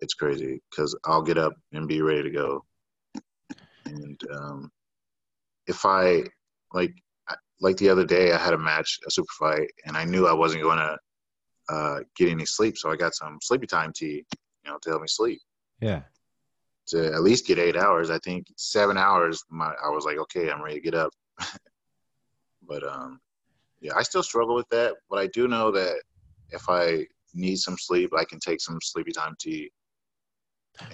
[0.00, 2.64] It's crazy because I'll get up and be ready to go.
[3.86, 4.70] And um,
[5.66, 6.24] if I
[6.72, 6.92] like
[7.60, 10.32] like the other day, I had a match, a super fight, and I knew I
[10.32, 10.96] wasn't going to
[11.68, 14.24] uh, get any sleep, so I got some sleepy time tea,
[14.64, 15.40] you know, to help me sleep.
[15.80, 16.02] Yeah
[16.88, 18.10] to at least get eight hours.
[18.10, 21.12] I think seven hours, my, I was like, okay, I'm ready to get up.
[22.68, 23.20] but um,
[23.80, 24.94] yeah, I still struggle with that.
[25.10, 26.02] But I do know that
[26.50, 29.70] if I need some sleep, I can take some sleepy time tea.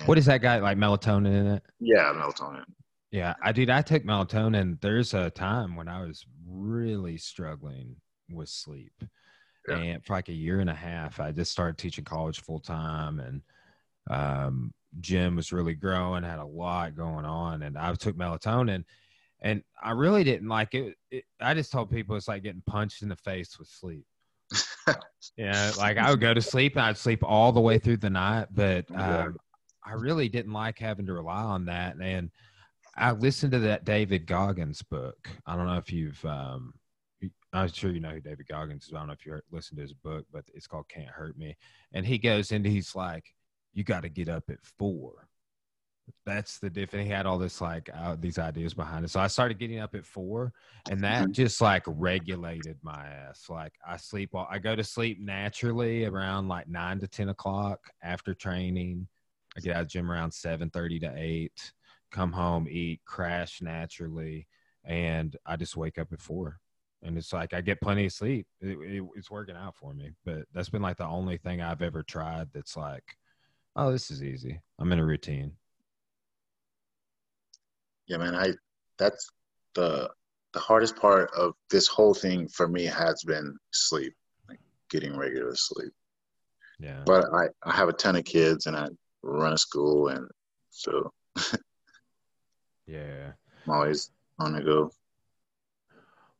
[0.07, 1.63] What is that guy like melatonin in it?
[1.79, 2.65] Yeah, melatonin.
[3.11, 3.71] Yeah, I did.
[3.71, 4.81] I took melatonin.
[4.81, 7.97] There's a time when I was really struggling
[8.31, 8.93] with sleep,
[9.69, 9.77] yeah.
[9.77, 13.21] and for like a year and a half, I just started teaching college full time,
[13.21, 13.43] and
[14.11, 18.85] um, gym was really growing, had a lot going on, and I took melatonin,
[19.41, 20.97] and I really didn't like it.
[21.11, 24.05] it I just told people it's like getting punched in the face with sleep.
[25.37, 28.11] yeah, like I would go to sleep and I'd sleep all the way through the
[28.11, 29.37] night, but um,
[29.85, 31.97] I really didn't like having to rely on that.
[32.01, 32.31] And
[32.97, 35.29] I listened to that David Goggins book.
[35.47, 36.75] I don't know if you've, um,
[37.53, 38.95] I'm sure you know who David Goggins is.
[38.95, 41.57] I don't know if you listened to his book, but it's called Can't Hurt Me.
[41.93, 43.25] And he goes into, he's like,
[43.75, 45.29] you got to get up at four.
[46.27, 47.07] That's the difference.
[47.07, 49.11] He had all this like uh, these ideas behind it.
[49.11, 50.53] So I started getting up at four,
[50.91, 51.33] and that mm-hmm.
[51.33, 53.47] just like regulated my ass.
[53.49, 58.35] Like I sleep, I go to sleep naturally around like nine to ten o'clock after
[58.35, 59.09] training.
[59.57, 61.73] I get out of gym around seven thirty to eight.
[62.13, 64.47] Come home, eat, crash naturally,
[64.85, 66.61] and I just wake up at four
[67.05, 68.47] and it's like I get plenty of sleep.
[68.61, 71.83] It, it, it's working out for me, but that's been like the only thing I've
[71.83, 73.05] ever tried that's like
[73.77, 74.61] oh, this is easy.
[74.79, 75.53] I'm in a routine.
[78.07, 78.35] Yeah, man.
[78.35, 78.53] I
[78.99, 79.31] that's
[79.75, 80.11] the
[80.53, 84.15] the hardest part of this whole thing for me has been sleep,
[84.49, 84.61] like
[84.91, 85.93] getting regular sleep.
[86.79, 87.03] Yeah.
[87.07, 88.89] But I I have a ton of kids and I
[89.23, 90.29] run a school and
[90.71, 91.13] so.
[92.87, 93.33] yeah.
[93.67, 94.91] I'm always on the go.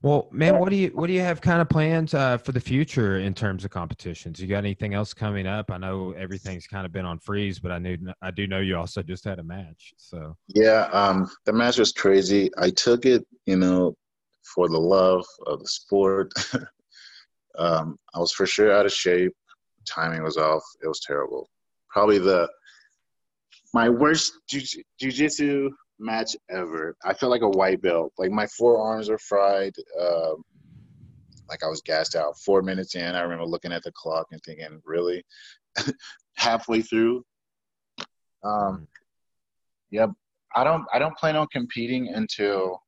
[0.05, 2.61] Well, man, what do you what do you have kind of plans uh, for the
[2.61, 4.39] future in terms of competitions?
[4.39, 5.71] You got anything else coming up?
[5.71, 8.77] I know everything's kind of been on freeze, but I knew I do know you
[8.77, 9.95] also just had a match.
[9.97, 12.51] So yeah, um, the match was crazy.
[12.59, 13.97] I took it, you know,
[14.43, 16.35] for the love of the sport.
[17.59, 19.33] um, I was for sure out of shape.
[19.89, 20.65] Timing was off.
[20.83, 21.49] It was terrible.
[21.89, 22.47] Probably the
[23.73, 26.97] my worst jiu- jujitsu match ever.
[27.05, 28.13] I felt like a white belt.
[28.19, 29.75] Like my forearms were fried.
[30.01, 30.43] Um,
[31.49, 32.39] like I was gassed out.
[32.39, 35.25] Four minutes in, I remember looking at the clock and thinking, really?
[36.37, 37.25] Halfway through.
[38.43, 38.87] Um,
[39.91, 40.11] yep.
[40.55, 40.85] I don't.
[40.93, 42.81] I don't plan on competing until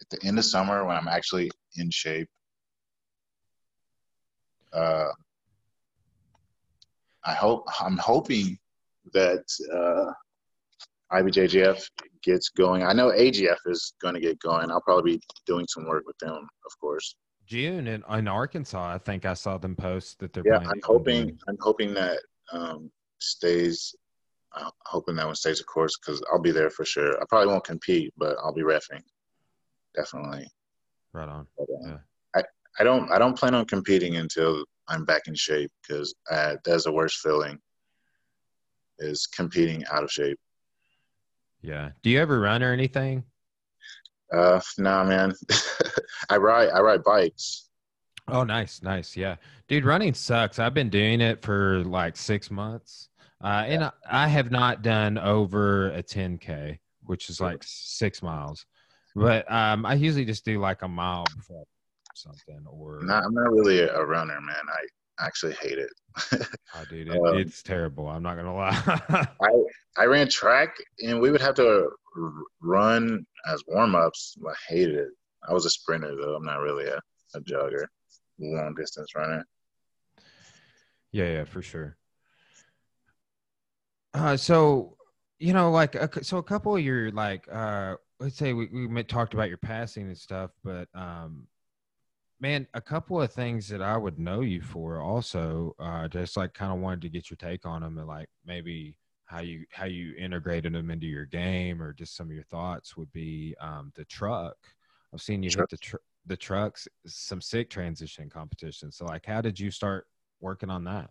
[0.00, 2.28] at the end of summer when I'm actually in shape.
[4.72, 5.08] Uh,
[7.24, 7.66] I hope.
[7.80, 8.58] I'm hoping
[9.12, 10.12] that uh,
[11.12, 11.88] IBJJF
[12.22, 12.82] gets going.
[12.82, 14.70] I know AGF is going to get going.
[14.70, 17.14] I'll probably be doing some work with them, of course.
[17.46, 20.42] June in, in Arkansas, I think I saw them post that they're.
[20.44, 21.38] Yeah, I'm hoping.
[21.48, 22.18] I'm hoping that
[22.52, 23.94] um, stays.
[24.52, 27.20] I'm hoping that one stays, of course, because I'll be there for sure.
[27.20, 29.02] I probably won't compete, but I'll be refing.
[29.94, 30.48] Definitely.
[31.12, 31.46] Right on.
[31.56, 31.98] But, uh, yeah.
[32.34, 32.42] I
[32.80, 36.84] I don't I don't plan on competing until I'm back in shape because uh, that's
[36.84, 37.60] the worst feeling.
[38.98, 40.38] Is competing out of shape.
[41.66, 41.90] Yeah.
[42.02, 43.24] Do you ever run or anything?
[44.32, 45.34] Uh, nah, man.
[46.30, 46.68] I ride.
[46.70, 47.68] I ride bikes.
[48.28, 49.16] Oh, nice, nice.
[49.16, 50.60] Yeah, dude, running sucks.
[50.60, 53.08] I've been doing it for like six months,
[53.42, 58.64] uh, and I, I have not done over a 10k, which is like six miles.
[59.16, 61.64] But um, I usually just do like a mile before
[62.14, 62.64] something.
[62.68, 64.54] Or nah, I'm not really a runner, man.
[64.68, 64.86] I
[65.20, 65.90] actually hate it.
[66.74, 68.08] oh, dude, it, um, it's terrible.
[68.08, 69.26] I'm not gonna lie.
[69.40, 69.50] I
[69.98, 71.90] I ran track, and we would have to
[72.60, 74.36] run as warm ups.
[74.46, 75.08] I hated it.
[75.48, 76.34] I was a sprinter though.
[76.34, 77.00] I'm not really a,
[77.34, 77.84] a jogger,
[78.38, 79.44] long distance runner.
[81.12, 81.96] Yeah, yeah, for sure.
[84.14, 84.96] Uh, so
[85.38, 89.02] you know, like, a, so a couple of your like, uh, let's say we we
[89.02, 91.46] talked about your passing and stuff, but um,
[92.40, 96.54] man, a couple of things that I would know you for also, uh, just like
[96.54, 98.96] kind of wanted to get your take on them and like maybe
[99.26, 102.96] how you how you integrated them into your game or just some of your thoughts
[102.96, 104.56] would be um, the truck.
[105.12, 105.96] I've seen you hit the tr-
[106.26, 108.90] the trucks, some sick transition competition.
[108.92, 110.06] So like, how did you start
[110.40, 111.10] working on that?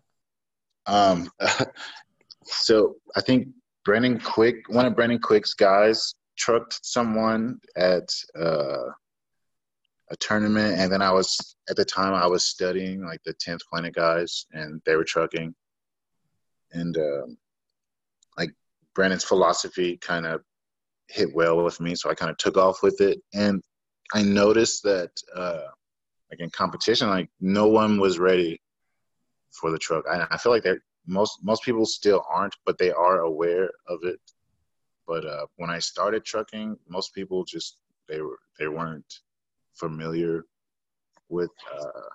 [0.86, 1.30] Um,
[2.44, 3.48] so I think
[3.84, 8.08] Brandon Quick, one of Brandon Quick's guys, trucked someone at
[8.38, 8.90] uh,
[10.10, 13.62] a tournament, and then I was at the time I was studying like the tenth
[13.70, 15.54] planet guys, and they were trucking,
[16.72, 17.38] and um,
[18.38, 18.50] like
[18.94, 20.42] Brandon's philosophy kind of
[21.08, 23.62] hit well with me, so I kind of took off with it, and
[24.14, 25.66] I noticed that uh,
[26.30, 28.60] like in competition, like no one was ready
[29.50, 30.04] for the truck.
[30.10, 30.74] I, I feel like they
[31.06, 34.20] most most people still aren't, but they are aware of it.
[35.06, 39.20] But uh, when I started trucking, most people just they were they weren't
[39.78, 40.44] familiar
[41.28, 42.08] with uh,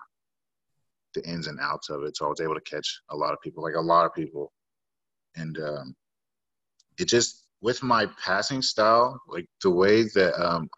[1.14, 2.16] the ins and outs of it.
[2.18, 4.52] So I was able to catch a lot of people, like a lot of people.
[5.36, 5.96] And um,
[6.98, 10.70] it just, with my passing style, like the way that um,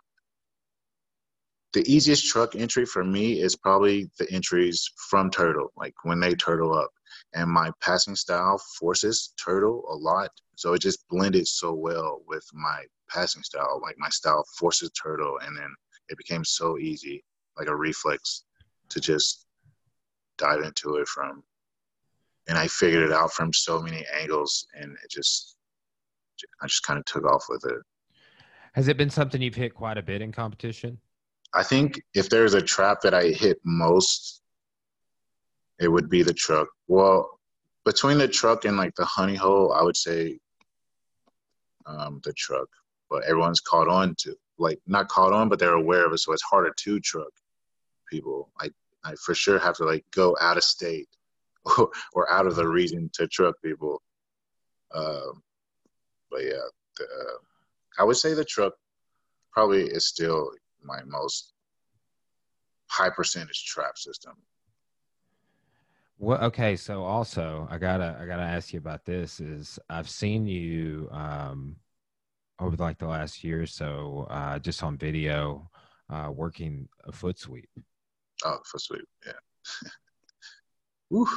[1.73, 6.35] the easiest truck entry for me is probably the entries from turtle, like when they
[6.35, 6.91] turtle up.
[7.35, 10.29] And my passing style forces turtle a lot.
[10.55, 13.79] So it just blended so well with my passing style.
[13.81, 15.73] Like my style forces turtle and then
[16.13, 17.23] it became so easy,
[17.57, 18.45] like a reflex,
[18.89, 19.47] to just
[20.37, 21.43] dive into it from.
[22.47, 25.57] And I figured it out from so many angles, and it just,
[26.61, 27.81] I just kind of took off with it.
[28.73, 30.97] Has it been something you've hit quite a bit in competition?
[31.53, 34.41] I think if there's a trap that I hit most,
[35.79, 36.67] it would be the truck.
[36.87, 37.39] Well,
[37.85, 40.39] between the truck and like the honey hole, I would say
[41.85, 42.67] um, the truck.
[43.09, 46.33] But everyone's caught on to like not caught on, but they're aware of it, so
[46.33, 47.31] it's harder to truck
[48.09, 48.49] people.
[48.59, 48.69] I
[49.03, 51.09] I for sure have to like go out of state
[51.77, 54.01] or, or out of the region to truck people.
[54.93, 55.41] Um,
[56.29, 57.37] but yeah, the, uh,
[57.99, 58.73] I would say the truck
[59.51, 60.51] probably is still
[60.83, 61.53] my most
[62.89, 64.33] high percentage trap system.
[66.19, 69.39] Well, okay, so also I gotta I gotta ask you about this.
[69.39, 71.75] Is I've seen you um,
[72.63, 75.69] over like the last year or so, uh, just on video,
[76.09, 77.69] uh, working a foot sweep.
[78.45, 79.33] Oh, foot sweep, yeah.
[81.09, 81.27] Woo.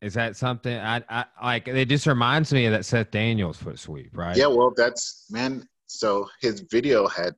[0.00, 1.68] Is that something I, I like?
[1.68, 4.36] It just reminds me of that Seth Daniels foot sweep, right?
[4.36, 5.68] Yeah, well, that's man.
[5.86, 7.34] So his video had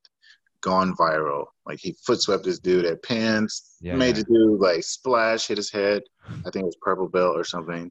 [0.60, 1.46] gone viral.
[1.66, 5.56] Like he foot swept this dude at pins, Yeah, made the dude like splash, hit
[5.56, 6.02] his head.
[6.46, 7.90] I think it was purple belt or something.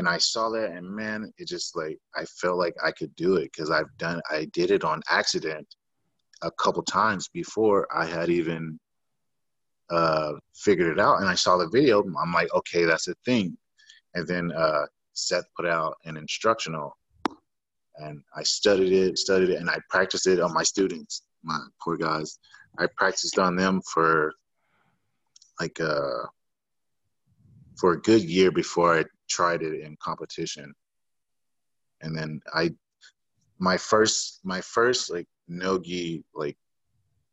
[0.00, 3.36] And I saw that, and man, it just like I felt like I could do
[3.36, 5.66] it because I've done, I did it on accident
[6.40, 8.80] a couple times before I had even
[9.90, 11.20] uh, figured it out.
[11.20, 12.02] And I saw the video.
[12.18, 13.58] I'm like, okay, that's a thing.
[14.14, 16.96] And then uh, Seth put out an instructional,
[17.96, 21.98] and I studied it, studied it, and I practiced it on my students, my poor
[21.98, 22.38] guys.
[22.78, 24.32] I practiced on them for
[25.60, 26.24] like uh,
[27.78, 30.74] for a good year before I tried it in competition.
[32.02, 32.70] And then I,
[33.58, 36.56] my first, my first like no-gi like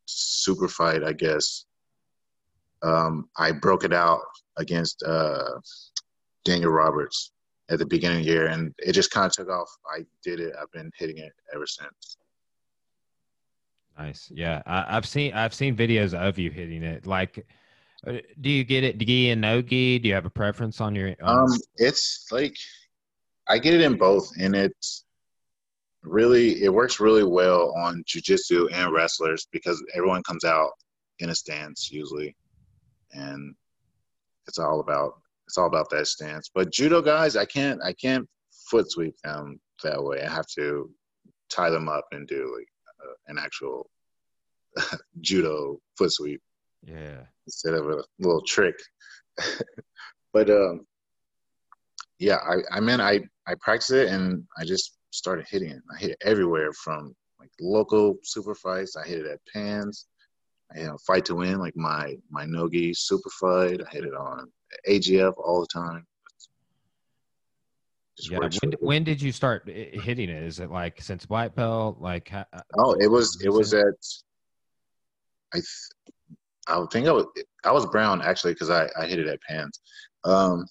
[0.06, 1.66] super fight, I guess.
[2.84, 4.22] Um, I broke it out
[4.58, 5.60] against uh,
[6.46, 7.32] Daniel Roberts
[7.70, 9.70] at the beginning of the year, and it just kind of took off.
[9.94, 10.54] I did it.
[10.62, 12.18] I've been hitting it ever since.
[13.98, 14.32] Nice.
[14.34, 17.08] Yeah, I, I've seen I've seen videos of you hitting it.
[17.08, 17.46] Like,
[18.06, 20.00] do you get it gi and no gi?
[20.00, 21.16] Do you have a preference on your?
[21.22, 22.56] Um, it's like
[23.48, 25.06] I get it in both, and it's
[26.04, 30.72] really it works really well on jujitsu and wrestlers because everyone comes out
[31.20, 32.36] in a stance usually,
[33.14, 33.56] and
[34.48, 35.14] it's all about
[35.48, 36.50] it's all about that stance.
[36.54, 38.28] But judo guys, I can't I can't
[38.70, 40.22] foot sweep them that way.
[40.22, 40.92] I have to
[41.50, 42.68] tie them up and do like
[43.04, 43.90] uh, an actual
[45.22, 46.42] judo foot sweep
[46.84, 47.22] yeah.
[47.46, 48.76] instead of a little trick.
[50.34, 50.86] but um,
[52.20, 55.82] yeah, I I mean I I practiced it and I just started hitting it.
[55.94, 58.96] I hit it everywhere from like local super fights.
[58.96, 60.08] I hit it at pans.
[60.74, 63.82] I hit on fight to win like my my nogi super fight.
[63.82, 64.52] I hit it on
[64.90, 66.06] AGF all the time.
[68.18, 68.40] Just Yeah.
[68.40, 70.44] When, when did you start hitting it?
[70.44, 71.98] Is it like since white belt?
[72.00, 72.46] Like, uh,
[72.78, 73.96] Oh, it was it was at
[75.54, 76.16] I th-
[76.68, 77.26] I think I was
[77.64, 79.80] I was brown actually because I I hit it at pans.
[80.24, 80.66] Um,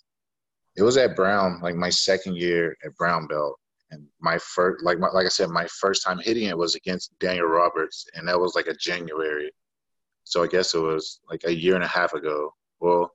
[0.77, 3.59] it was at brown like my second year at brown belt,
[3.91, 7.19] and my first like my, like I said my first time hitting it was against
[7.19, 9.51] Daniel Roberts, and that was like a January.
[10.25, 12.53] So I guess it was like a year and a half ago.
[12.81, 13.13] Well,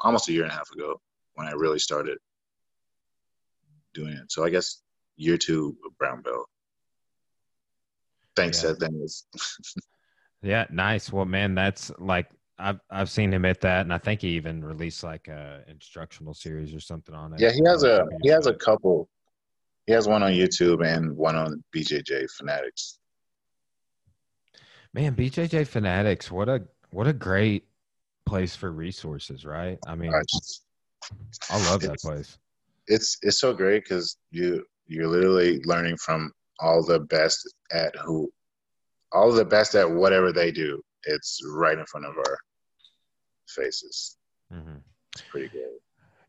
[0.00, 1.00] almost a year and a half ago
[1.34, 2.18] when I really started
[3.94, 4.30] doing it.
[4.30, 4.82] So I guess
[5.16, 6.46] year two of brown belt.
[8.34, 8.70] Thanks, Yeah.
[8.70, 9.26] Seth Daniels.
[10.42, 11.12] yeah, nice.
[11.12, 12.28] Well, man, that's like
[12.58, 16.34] I've I've seen him hit that, and I think he even released like a instructional
[16.34, 17.40] series or something on it.
[17.40, 19.08] Yeah, he has a he has a couple.
[19.86, 22.98] He has one on YouTube and one on BJJ Fanatics.
[24.94, 27.66] Man, BJJ Fanatics, what a what a great
[28.26, 29.78] place for resources, right?
[29.86, 30.60] I mean, Uh, it's-
[31.50, 32.38] I love that place.
[32.86, 38.32] It's it's so great because you you're literally learning from all the best at who,
[39.12, 40.82] all the best at whatever they do.
[41.04, 42.38] It's right in front of our
[43.48, 44.16] faces.
[44.50, 44.76] hmm
[45.14, 45.68] It's pretty good.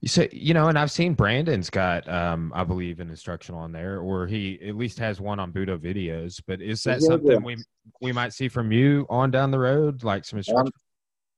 [0.02, 3.72] You say, you know, and I've seen Brandon's got, um, I believe, an instructional on
[3.72, 6.42] there, or he at least has one on Budo videos.
[6.46, 7.38] But is that Yeah, something yeah.
[7.38, 7.56] we
[8.02, 10.66] we might see from you on down the road, like some instruction?
[10.66, 10.72] Um,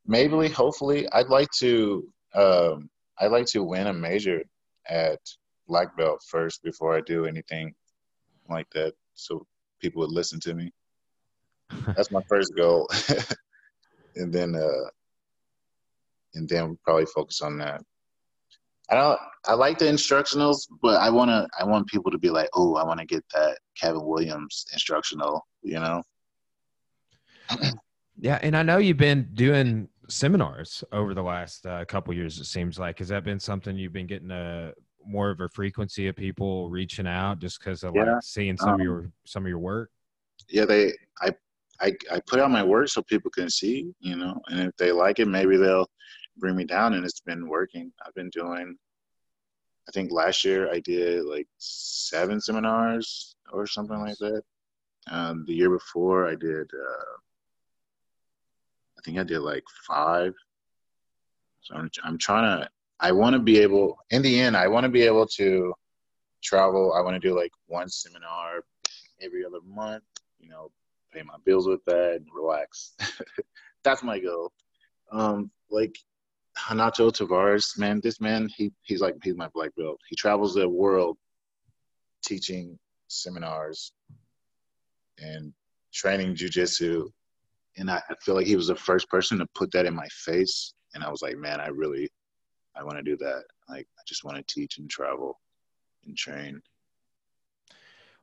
[0.08, 2.12] maybe, hopefully, I'd like to.
[2.34, 2.90] Um,
[3.20, 4.42] I'd like to win a major
[4.90, 5.20] at
[5.68, 7.74] black belt first before I do anything
[8.50, 9.46] like that, so
[9.80, 10.72] people would listen to me.
[11.96, 12.90] That's my first goal,
[14.16, 14.90] and then uh,
[16.36, 17.82] and then probably focus on that.
[18.90, 19.20] I don't.
[19.46, 21.48] I like the instructionals, but I wanna.
[21.60, 25.46] I want people to be like, "Oh, I want to get that Kevin Williams instructional."
[25.64, 26.04] You know.
[28.20, 32.40] yeah, and I know you've been doing seminars over the last uh, couple years.
[32.40, 34.74] It seems like has that been something you've been getting a
[35.08, 38.70] more of a frequency of people reaching out just because of Yeah, like seeing some
[38.70, 39.90] um, of your some of your work?
[40.50, 41.32] yeah, they I,
[41.82, 44.92] I I put out my work so people can see, you know, and if they
[44.92, 45.90] like it, maybe they'll
[46.38, 46.94] bring me down.
[46.94, 47.92] And it's been working.
[48.06, 48.78] I've been doing.
[49.88, 54.42] I think last year I did like seven seminars or something like that.
[55.12, 56.70] Um, the year before I did.
[56.74, 57.16] Uh,
[58.98, 60.34] I think I did like five.
[61.62, 62.70] So I'm I'm trying to.
[63.00, 63.98] I want to be able.
[64.12, 65.74] In the end, I want to be able to
[66.44, 66.94] travel.
[66.94, 68.62] I want to do like one seminar
[69.22, 70.04] every other month.
[70.40, 70.72] You know,
[71.16, 72.94] pay my bills with that and relax.
[73.84, 74.52] That's my goal.
[75.12, 75.98] Um, like
[76.70, 80.00] Renato Tavares, man, this man, he he's like he's my black belt.
[80.10, 81.18] He travels the world
[82.24, 83.94] teaching seminars
[85.20, 85.54] and
[85.94, 87.08] training jujitsu.
[87.78, 90.08] And I, I feel like he was the first person to put that in my
[90.08, 90.74] face.
[90.94, 92.10] And I was like, man, I really
[92.76, 93.44] I want to do that.
[93.70, 95.40] Like I just want to teach and travel
[96.06, 96.62] and train.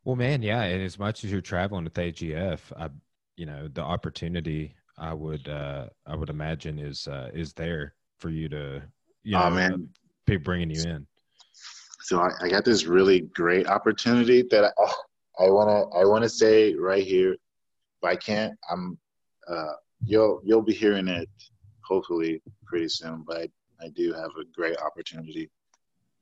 [0.05, 2.89] Well, man, yeah, and as much as you're traveling with AGF, I
[3.37, 8.31] you know the opportunity I would uh, I would imagine is uh, is there for
[8.31, 8.83] you to
[9.23, 9.89] you know Oh, man.
[10.27, 11.07] be bringing you in.
[12.01, 14.95] So I, I got this really great opportunity that I oh,
[15.39, 17.37] I wanna I wanna say right here,
[18.01, 18.55] but I can't.
[18.71, 18.99] I'm
[19.49, 19.75] uh,
[20.05, 21.29] you'll you'll be hearing it
[21.85, 23.25] hopefully pretty soon.
[23.27, 23.49] But I,
[23.85, 25.49] I do have a great opportunity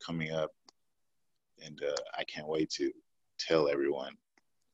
[0.04, 0.50] coming up,
[1.64, 2.92] and uh, I can't wait to
[3.48, 4.14] tell everyone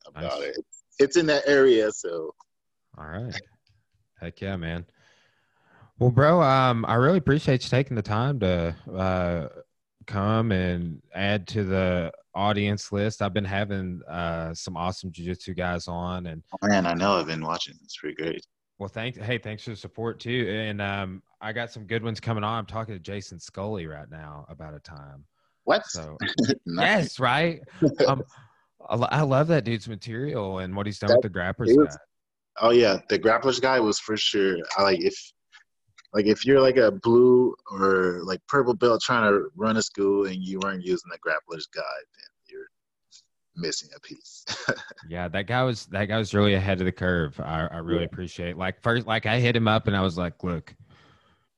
[0.05, 0.49] about Nice.
[0.57, 0.65] it.
[0.99, 2.33] It's in that area, so
[2.97, 3.33] All right.
[4.19, 4.85] Heck yeah, man.
[5.99, 9.47] Well, bro, um, I really appreciate you taking the time to uh,
[10.05, 13.21] come and add to the audience list.
[13.21, 17.27] I've been having uh, some awesome jiu-jitsu guys on, and oh, man, I know I've
[17.27, 17.75] been watching.
[17.83, 18.45] It's pretty great.
[18.77, 20.47] well, thank hey, thanks for the support too.
[20.49, 22.59] And um, I got some good ones coming on.
[22.59, 25.25] I'm talking to Jason Scully right now about a time.
[25.63, 25.85] What?
[25.87, 26.17] So
[26.65, 27.03] Nice.
[27.03, 27.61] yes, right.
[28.07, 28.23] Um,
[28.89, 31.75] I, love that dude's material and what he's done That- with the grapplers.
[31.77, 32.01] was- guy.
[32.59, 34.57] Oh yeah, the grapplers guy was for sure.
[34.77, 35.13] I like if
[36.13, 40.25] like if you're like a blue or like purple belt trying to run a school
[40.25, 41.83] and you weren't using the grapplers guide,
[42.15, 42.65] then you're
[43.55, 44.43] missing a piece.
[45.09, 47.39] Yeah, that guy was that guy was really ahead of the curve.
[47.39, 48.05] I, I really Yeah.
[48.07, 48.57] appreciate.
[48.57, 50.73] Like first, like I hit him up and I was like, "Look,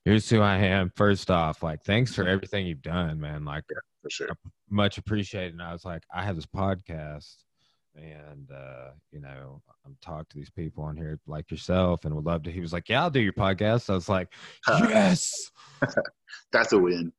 [0.04, 0.90] here's who I am.
[0.96, 3.44] First off, like thanks for everything you've done, man.
[3.44, 3.64] Like
[4.02, 4.28] for sure.
[4.68, 7.36] much appreciated." And I was like, "I have this podcast,
[7.94, 12.24] and uh, you know, I'm talking to these people on here like yourself, and would
[12.24, 14.32] love to." He was like, "Yeah, I'll do your podcast." I was like,
[14.68, 15.50] "Yes,
[16.52, 17.12] That's a win.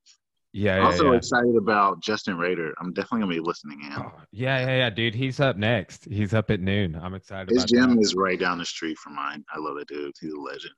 [0.53, 2.73] yeah, yeah, also yeah." excited about Justin Rader.
[2.79, 3.93] I'm definitely gonna be listening in.
[3.93, 5.15] Oh, yeah, yeah, yeah, dude.
[5.15, 6.05] He's up next.
[6.05, 6.99] He's up at noon.
[7.01, 7.49] I'm excited.
[7.49, 8.01] His gym that.
[8.01, 9.43] is right down the street from mine.
[9.53, 10.13] I love that dude.
[10.19, 10.73] He's a legend.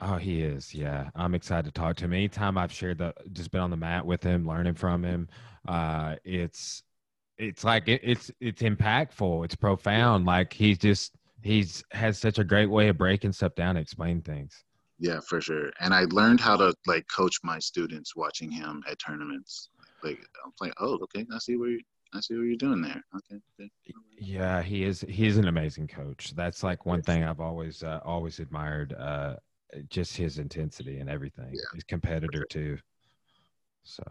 [0.00, 0.74] Oh, he is.
[0.74, 2.12] Yeah, I'm excited to talk to him.
[2.12, 5.28] Anytime I've shared the, just been on the mat with him, learning from him,
[5.66, 6.82] uh, it's,
[7.38, 9.44] it's like it, it's it's impactful.
[9.44, 10.24] It's profound.
[10.24, 14.20] Like he's just he's has such a great way of breaking stuff down, and explain
[14.20, 14.64] things.
[14.98, 15.72] Yeah, for sure.
[15.80, 19.68] And I learned how to like coach my students watching him at tournaments.
[20.02, 21.80] Like I'm like, oh, okay, I see where you,
[22.12, 23.02] I see what you're doing there.
[23.16, 23.70] Okay.
[24.18, 25.04] Yeah, he is.
[25.08, 26.34] He's an amazing coach.
[26.36, 28.92] That's like one thing I've always uh, always admired.
[28.92, 29.36] Uh,
[29.88, 31.50] just his intensity and everything.
[31.52, 31.60] Yeah.
[31.72, 32.78] He's competitor too.
[33.82, 34.02] So,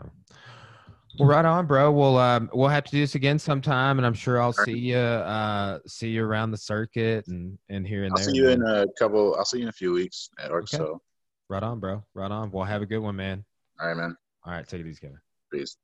[1.18, 1.92] well, right on, bro.
[1.92, 4.98] We'll um, we'll have to do this again sometime, and I'm sure I'll see you
[4.98, 8.30] uh see you around the circuit and and here and I'll there.
[8.30, 9.36] see you in a couple.
[9.36, 10.78] I'll see you in a few weeks at or Okay.
[10.78, 11.02] so.
[11.50, 12.04] Right on, bro.
[12.14, 12.52] Right on.
[12.52, 13.44] Well, have a good one, man.
[13.80, 14.16] All right, man.
[14.46, 15.20] All right, take it easy, Kevin.
[15.52, 15.76] Peace.